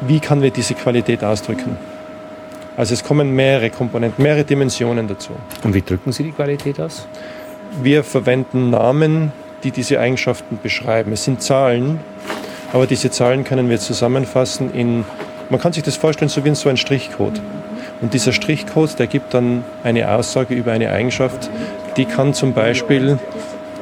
wie 0.00 0.20
kann 0.20 0.42
wir 0.42 0.50
diese 0.50 0.74
Qualität 0.74 1.22
ausdrücken. 1.22 1.76
Also 2.78 2.94
es 2.94 3.02
kommen 3.02 3.34
mehrere 3.34 3.70
Komponenten, 3.70 4.22
mehrere 4.22 4.44
Dimensionen 4.44 5.08
dazu. 5.08 5.32
Und 5.64 5.74
wie 5.74 5.82
drücken 5.82 6.12
Sie 6.12 6.22
die 6.22 6.30
Qualität 6.30 6.80
aus? 6.80 7.08
Wir 7.82 8.04
verwenden 8.04 8.70
Namen, 8.70 9.32
die 9.64 9.72
diese 9.72 9.98
Eigenschaften 9.98 10.60
beschreiben. 10.62 11.10
Es 11.12 11.24
sind 11.24 11.42
Zahlen, 11.42 11.98
aber 12.72 12.86
diese 12.86 13.10
Zahlen 13.10 13.42
können 13.42 13.68
wir 13.68 13.80
zusammenfassen 13.80 14.72
in, 14.72 15.04
man 15.50 15.58
kann 15.58 15.72
sich 15.72 15.82
das 15.82 15.96
vorstellen, 15.96 16.28
so 16.28 16.44
wie 16.44 16.50
in 16.50 16.54
so 16.54 16.68
ein 16.68 16.76
Strichcode. 16.76 17.40
Und 18.00 18.14
dieser 18.14 18.30
Strichcode, 18.30 18.96
der 18.96 19.08
gibt 19.08 19.34
dann 19.34 19.64
eine 19.82 20.08
Aussage 20.12 20.54
über 20.54 20.70
eine 20.70 20.92
Eigenschaft, 20.92 21.50
die 21.96 22.04
kann 22.04 22.32
zum 22.32 22.52
Beispiel 22.52 23.18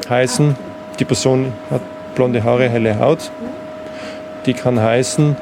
heißen, 0.09 0.57
die 0.99 1.05
Person 1.05 1.53
hat 1.71 1.83
blonde 2.15 2.45
Haare, 2.45 2.71
helle 2.71 2.99
Haut. 2.99 3.31
Die 4.47 4.55
kann 4.55 4.81
heißen, 4.81 5.37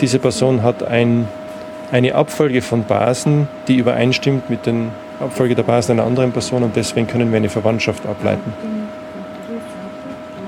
diese 0.00 0.18
Person 0.18 0.64
hat 0.64 0.82
ein, 0.82 1.28
eine 1.94 2.16
Abfolge 2.16 2.60
von 2.60 2.82
Basen, 2.82 3.46
die 3.68 3.76
übereinstimmt 3.76 4.50
mit 4.50 4.66
den 4.66 4.90
Abfolge 5.20 5.54
der 5.54 5.62
Basen 5.62 5.92
einer 5.92 6.04
anderen 6.04 6.32
Person 6.32 6.64
und 6.64 6.74
deswegen 6.74 7.06
können 7.06 7.30
wir 7.30 7.36
eine 7.36 7.48
Verwandtschaft 7.48 8.04
ableiten. 8.04 8.52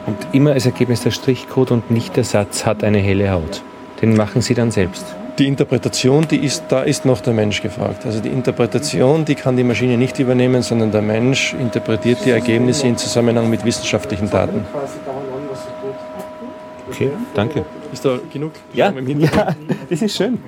Und 0.06 0.16
immer 0.32 0.54
als 0.54 0.66
Ergebnis 0.66 1.02
der 1.04 1.12
Strichcode 1.12 1.70
und 1.70 1.88
nicht 1.88 2.16
der 2.16 2.24
Satz 2.24 2.66
hat 2.66 2.82
eine 2.82 2.98
helle 2.98 3.30
Haut. 3.30 3.62
Den 4.02 4.16
machen 4.16 4.42
Sie 4.42 4.54
dann 4.54 4.72
selbst. 4.72 5.06
Die 5.38 5.46
Interpretation, 5.46 6.26
die 6.28 6.38
ist, 6.38 6.64
da 6.68 6.82
ist 6.82 7.04
noch 7.04 7.20
der 7.20 7.32
Mensch 7.32 7.62
gefragt. 7.62 8.04
Also 8.04 8.18
die 8.18 8.30
Interpretation, 8.30 9.24
die 9.24 9.36
kann 9.36 9.56
die 9.56 9.62
Maschine 9.62 9.96
nicht 9.96 10.18
übernehmen, 10.18 10.62
sondern 10.62 10.90
der 10.90 11.02
Mensch 11.02 11.54
interpretiert 11.54 12.24
die 12.24 12.30
Ergebnisse 12.30 12.88
in 12.88 12.96
Zusammenhang 12.96 13.48
mit 13.48 13.64
wissenschaftlichen 13.64 14.28
Daten. 14.28 14.64
Okay, 16.90 17.10
danke. 17.34 17.64
Ist 17.92 18.04
da 18.04 18.18
genug? 18.32 18.50
Ja, 18.72 18.90
ja 18.90 19.54
das 19.88 20.02
ist 20.02 20.16
schön. 20.16 20.38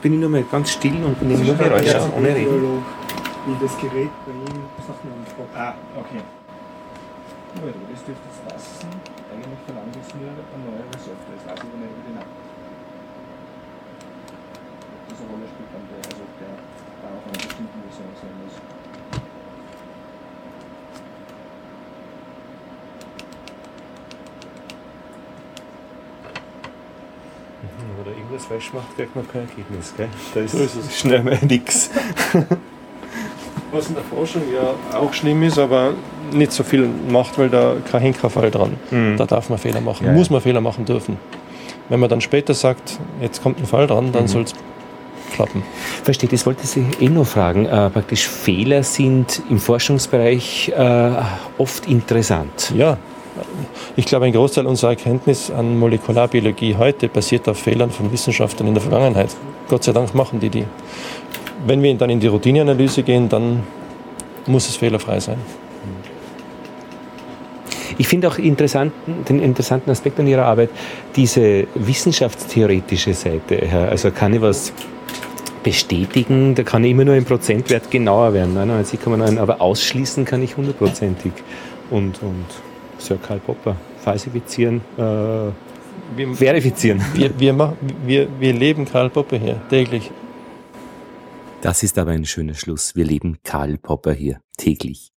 Jetzt 0.00 0.08
bin 0.08 0.14
ich 0.14 0.20
nur 0.20 0.30
mal 0.30 0.44
ganz 0.44 0.70
still 0.72 0.96
und 1.04 1.20
nehme 1.20 1.44
nur 1.44 1.54
Geräusche 1.56 1.92
ja, 1.92 2.08
ohne 2.16 2.34
Reden. 2.34 2.80
Wie 3.44 3.56
das 3.60 3.76
Gerät 3.76 4.08
bei 4.24 4.32
ihm 4.32 4.64
Sachen 4.80 5.12
anspricht. 5.12 5.52
Ah, 5.52 5.74
okay. 5.92 6.24
Gut, 7.60 7.74
das 7.92 8.04
dürfte 8.08 8.24
jetzt 8.24 8.48
passen 8.48 8.88
eigentlich 9.28 9.60
verlangt 9.68 9.92
jetzt 9.92 10.16
nur 10.16 10.32
eine 10.32 10.40
neuere 10.40 10.96
Software. 10.96 11.36
Das 11.36 11.52
weiß 11.52 11.60
ich 11.60 11.68
aber 11.68 11.84
nicht 11.84 11.92
über 11.92 12.04
die 12.08 12.16
Nacht. 12.16 12.32
Ob 14.88 15.04
das 15.04 15.20
eine 15.20 15.28
Rolle 15.36 15.46
spielt, 15.52 15.68
dann 15.68 15.84
der, 15.92 16.00
also 16.00 16.24
der 16.40 16.52
da 17.04 17.06
auf 17.12 17.24
einer 17.28 17.36
bestimmten 17.44 17.80
Version 17.84 18.12
sein 18.16 18.34
muss. 18.40 18.56
Wenn 27.62 27.96
man 27.96 28.04
da 28.04 28.10
irgendwas 28.18 28.46
falsch 28.46 28.72
macht, 28.72 28.96
kriegt 28.96 29.14
man 29.14 29.28
kein 29.28 29.42
Ergebnis. 29.42 29.94
Gell? 29.96 30.08
Da 30.34 30.40
ist, 30.40 30.52
so 30.52 30.58
ist 30.58 30.76
es. 30.76 30.98
schnell 30.98 31.22
mal 31.22 31.38
nichts. 31.42 31.90
Was 33.72 33.88
in 33.88 33.94
der 33.94 34.04
Forschung 34.04 34.42
ja 34.52 34.98
auch 34.98 35.12
schlimm 35.12 35.42
ist, 35.44 35.58
aber 35.58 35.94
nicht 36.32 36.50
so 36.50 36.64
viel 36.64 36.88
macht, 37.08 37.38
weil 37.38 37.48
da 37.48 37.76
kein 37.90 38.00
Henkerfall 38.02 38.50
dran. 38.50 38.76
Mhm. 38.90 39.16
Da 39.16 39.26
darf 39.26 39.48
man 39.48 39.58
Fehler 39.58 39.80
machen, 39.80 40.06
ja, 40.06 40.12
muss 40.12 40.28
man 40.28 40.40
Fehler 40.40 40.60
machen 40.60 40.84
dürfen. 40.84 41.18
Wenn 41.88 42.00
man 42.00 42.08
dann 42.08 42.20
später 42.20 42.54
sagt, 42.54 42.98
jetzt 43.20 43.42
kommt 43.42 43.58
ein 43.58 43.66
Fall 43.66 43.86
dran, 43.86 44.10
dann 44.12 44.24
mhm. 44.24 44.28
soll 44.28 44.42
es 44.42 44.54
klappen. 45.30 45.62
Versteht, 46.02 46.32
das 46.32 46.46
wollte 46.46 46.62
ich 46.64 47.00
eh 47.00 47.08
noch 47.08 47.26
fragen. 47.26 47.66
Äh, 47.66 47.90
praktisch 47.90 48.26
Fehler 48.26 48.82
sind 48.82 49.42
im 49.48 49.58
Forschungsbereich 49.58 50.72
äh, 50.76 51.10
oft 51.58 51.86
interessant. 51.86 52.72
Ja, 52.76 52.98
ich 53.96 54.04
glaube, 54.04 54.26
ein 54.26 54.32
Großteil 54.32 54.66
unserer 54.66 54.90
Erkenntnis 54.90 55.50
an 55.50 55.78
Molekularbiologie 55.78 56.76
heute 56.76 57.08
basiert 57.08 57.48
auf 57.48 57.58
Fehlern 57.58 57.90
von 57.90 58.12
Wissenschaftlern 58.12 58.68
in 58.68 58.74
der 58.74 58.82
Vergangenheit. 58.82 59.30
Gott 59.68 59.84
sei 59.84 59.92
Dank 59.92 60.14
machen 60.14 60.40
die 60.40 60.48
die. 60.48 60.64
Wenn 61.66 61.82
wir 61.82 61.94
dann 61.94 62.10
in 62.10 62.20
die 62.20 62.26
Routineanalyse 62.26 63.02
gehen, 63.02 63.28
dann 63.28 63.62
muss 64.46 64.68
es 64.68 64.76
fehlerfrei 64.76 65.20
sein. 65.20 65.38
Ich 67.98 68.08
finde 68.08 68.28
auch 68.28 68.38
interessant, 68.38 68.92
den 69.28 69.40
interessanten 69.40 69.90
Aspekt 69.90 70.18
an 70.18 70.26
Ihrer 70.26 70.46
Arbeit, 70.46 70.70
diese 71.14 71.66
wissenschaftstheoretische 71.74 73.12
Seite. 73.12 73.68
Also 73.90 74.10
kann 74.10 74.32
ich 74.32 74.40
was 74.40 74.72
bestätigen, 75.62 76.54
da 76.54 76.62
kann 76.62 76.82
ich 76.84 76.92
immer 76.92 77.04
nur 77.04 77.14
ein 77.14 77.26
Prozentwert 77.26 77.90
genauer 77.90 78.32
werden, 78.32 78.56
99,9, 78.56 79.38
aber 79.38 79.60
ausschließen 79.60 80.24
kann 80.24 80.42
ich 80.42 80.56
hundertprozentig. 80.56 81.32
Und, 81.90 82.22
und 82.22 82.46
Sir 83.00 83.16
Karl 83.16 83.40
Popper, 83.40 83.76
falsifizieren, 83.98 84.80
äh, 84.96 85.00
wir, 85.00 86.34
verifizieren. 86.34 87.02
Wir, 87.14 87.38
wir, 87.38 87.52
machen, 87.52 87.76
wir, 88.04 88.28
wir 88.38 88.52
leben 88.52 88.84
Karl 88.84 89.10
Popper 89.10 89.38
hier 89.38 89.60
täglich. 89.68 90.10
Das 91.62 91.82
ist 91.82 91.98
aber 91.98 92.12
ein 92.12 92.24
schöner 92.24 92.54
Schluss. 92.54 92.96
Wir 92.96 93.04
leben 93.04 93.38
Karl 93.42 93.76
Popper 93.78 94.12
hier 94.12 94.40
täglich. 94.56 95.12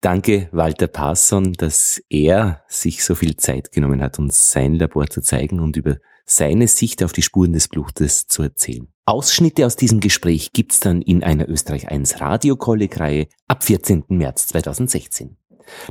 Danke 0.00 0.48
Walter 0.52 0.86
Parson, 0.86 1.54
dass 1.54 2.02
er 2.10 2.62
sich 2.68 3.04
so 3.04 3.14
viel 3.14 3.36
Zeit 3.36 3.72
genommen 3.72 4.02
hat, 4.02 4.18
uns 4.18 4.52
sein 4.52 4.74
Labor 4.74 5.06
zu 5.06 5.22
zeigen 5.22 5.60
und 5.60 5.76
über 5.76 5.96
seine 6.26 6.68
Sicht 6.68 7.02
auf 7.02 7.12
die 7.12 7.22
Spuren 7.22 7.52
des 7.52 7.68
Blutes 7.68 8.26
zu 8.26 8.42
erzählen. 8.42 8.88
Ausschnitte 9.06 9.66
aus 9.66 9.76
diesem 9.76 10.00
Gespräch 10.00 10.52
gibt's 10.52 10.80
dann 10.80 11.02
in 11.02 11.22
einer 11.22 11.48
Österreich 11.48 11.88
1 11.88 12.20
Radio-Kolleg-Reihe 12.20 13.28
ab 13.48 13.62
14. 13.64 14.04
März 14.08 14.46
2016. 14.48 15.36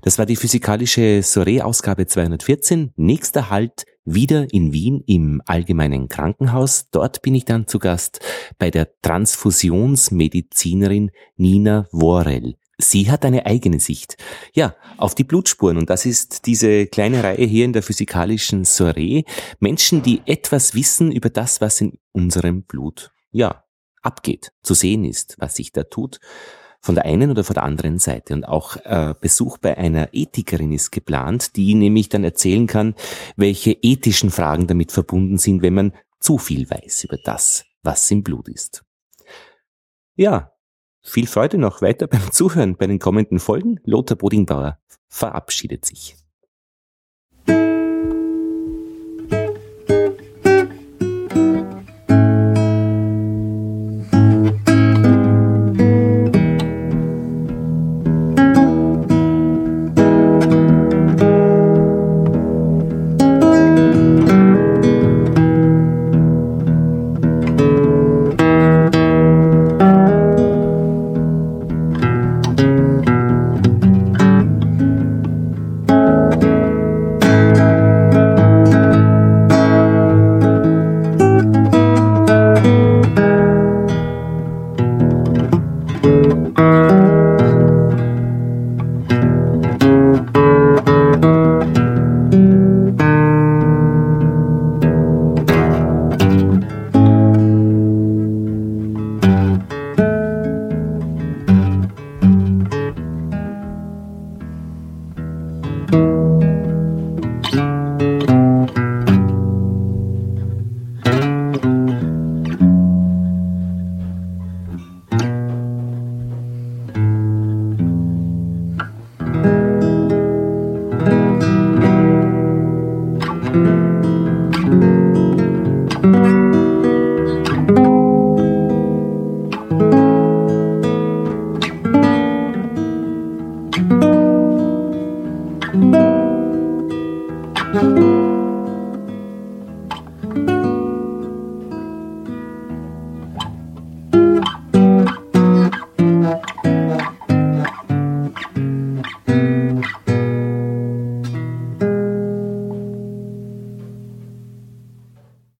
Das 0.01 0.17
war 0.17 0.25
die 0.25 0.35
physikalische 0.35 1.21
Soiree-Ausgabe 1.23 2.07
214. 2.07 2.91
Nächster 2.95 3.49
Halt 3.49 3.85
wieder 4.05 4.53
in 4.53 4.73
Wien 4.73 5.01
im 5.07 5.41
Allgemeinen 5.45 6.09
Krankenhaus. 6.09 6.89
Dort 6.91 7.21
bin 7.21 7.35
ich 7.35 7.45
dann 7.45 7.67
zu 7.67 7.79
Gast 7.79 8.19
bei 8.57 8.69
der 8.71 8.89
Transfusionsmedizinerin 9.01 11.11
Nina 11.37 11.87
Worrell. 11.91 12.55
Sie 12.77 13.09
hat 13.09 13.23
eine 13.23 13.45
eigene 13.45 13.79
Sicht. 13.79 14.17
Ja, 14.53 14.75
auf 14.97 15.15
die 15.15 15.23
Blutspuren. 15.23 15.77
Und 15.77 15.89
das 15.89 16.05
ist 16.05 16.47
diese 16.47 16.87
kleine 16.87 17.23
Reihe 17.23 17.45
hier 17.45 17.63
in 17.65 17.73
der 17.73 17.83
physikalischen 17.83 18.65
Soiree. 18.65 19.23
Menschen, 19.59 20.03
die 20.03 20.21
etwas 20.25 20.73
wissen 20.73 21.11
über 21.11 21.29
das, 21.29 21.61
was 21.61 21.79
in 21.81 21.99
unserem 22.11 22.63
Blut, 22.63 23.11
ja, 23.31 23.63
abgeht, 24.01 24.51
zu 24.63 24.73
sehen 24.73 25.05
ist, 25.05 25.35
was 25.39 25.55
sich 25.55 25.71
da 25.71 25.83
tut 25.83 26.19
von 26.83 26.95
der 26.95 27.05
einen 27.05 27.31
oder 27.31 27.45
von 27.45 27.53
der 27.53 27.63
anderen 27.63 27.97
Seite. 27.97 28.33
Und 28.33 28.43
auch 28.43 28.75
äh, 28.83 29.15
Besuch 29.19 29.57
bei 29.57 29.77
einer 29.77 30.09
Ethikerin 30.11 30.73
ist 30.73 30.91
geplant, 30.91 31.55
die 31.55 31.75
nämlich 31.75 32.09
dann 32.09 32.25
erzählen 32.25 32.67
kann, 32.67 32.93
welche 33.37 33.71
ethischen 33.71 34.29
Fragen 34.29 34.67
damit 34.67 34.91
verbunden 34.91 35.37
sind, 35.37 35.61
wenn 35.61 35.73
man 35.73 35.93
zu 36.19 36.37
viel 36.37 36.69
weiß 36.69 37.05
über 37.05 37.17
das, 37.23 37.63
was 37.83 38.11
im 38.11 38.21
Blut 38.21 38.49
ist. 38.49 38.83
Ja, 40.15 40.51
viel 41.01 41.25
Freude 41.25 41.57
noch 41.57 41.81
weiter 41.81 42.07
beim 42.07 42.31
Zuhören 42.33 42.75
bei 42.75 42.85
den 42.85 42.99
kommenden 42.99 43.39
Folgen. 43.39 43.79
Lothar 43.85 44.17
Bodingbauer 44.17 44.77
verabschiedet 45.07 45.85
sich. 45.85 46.17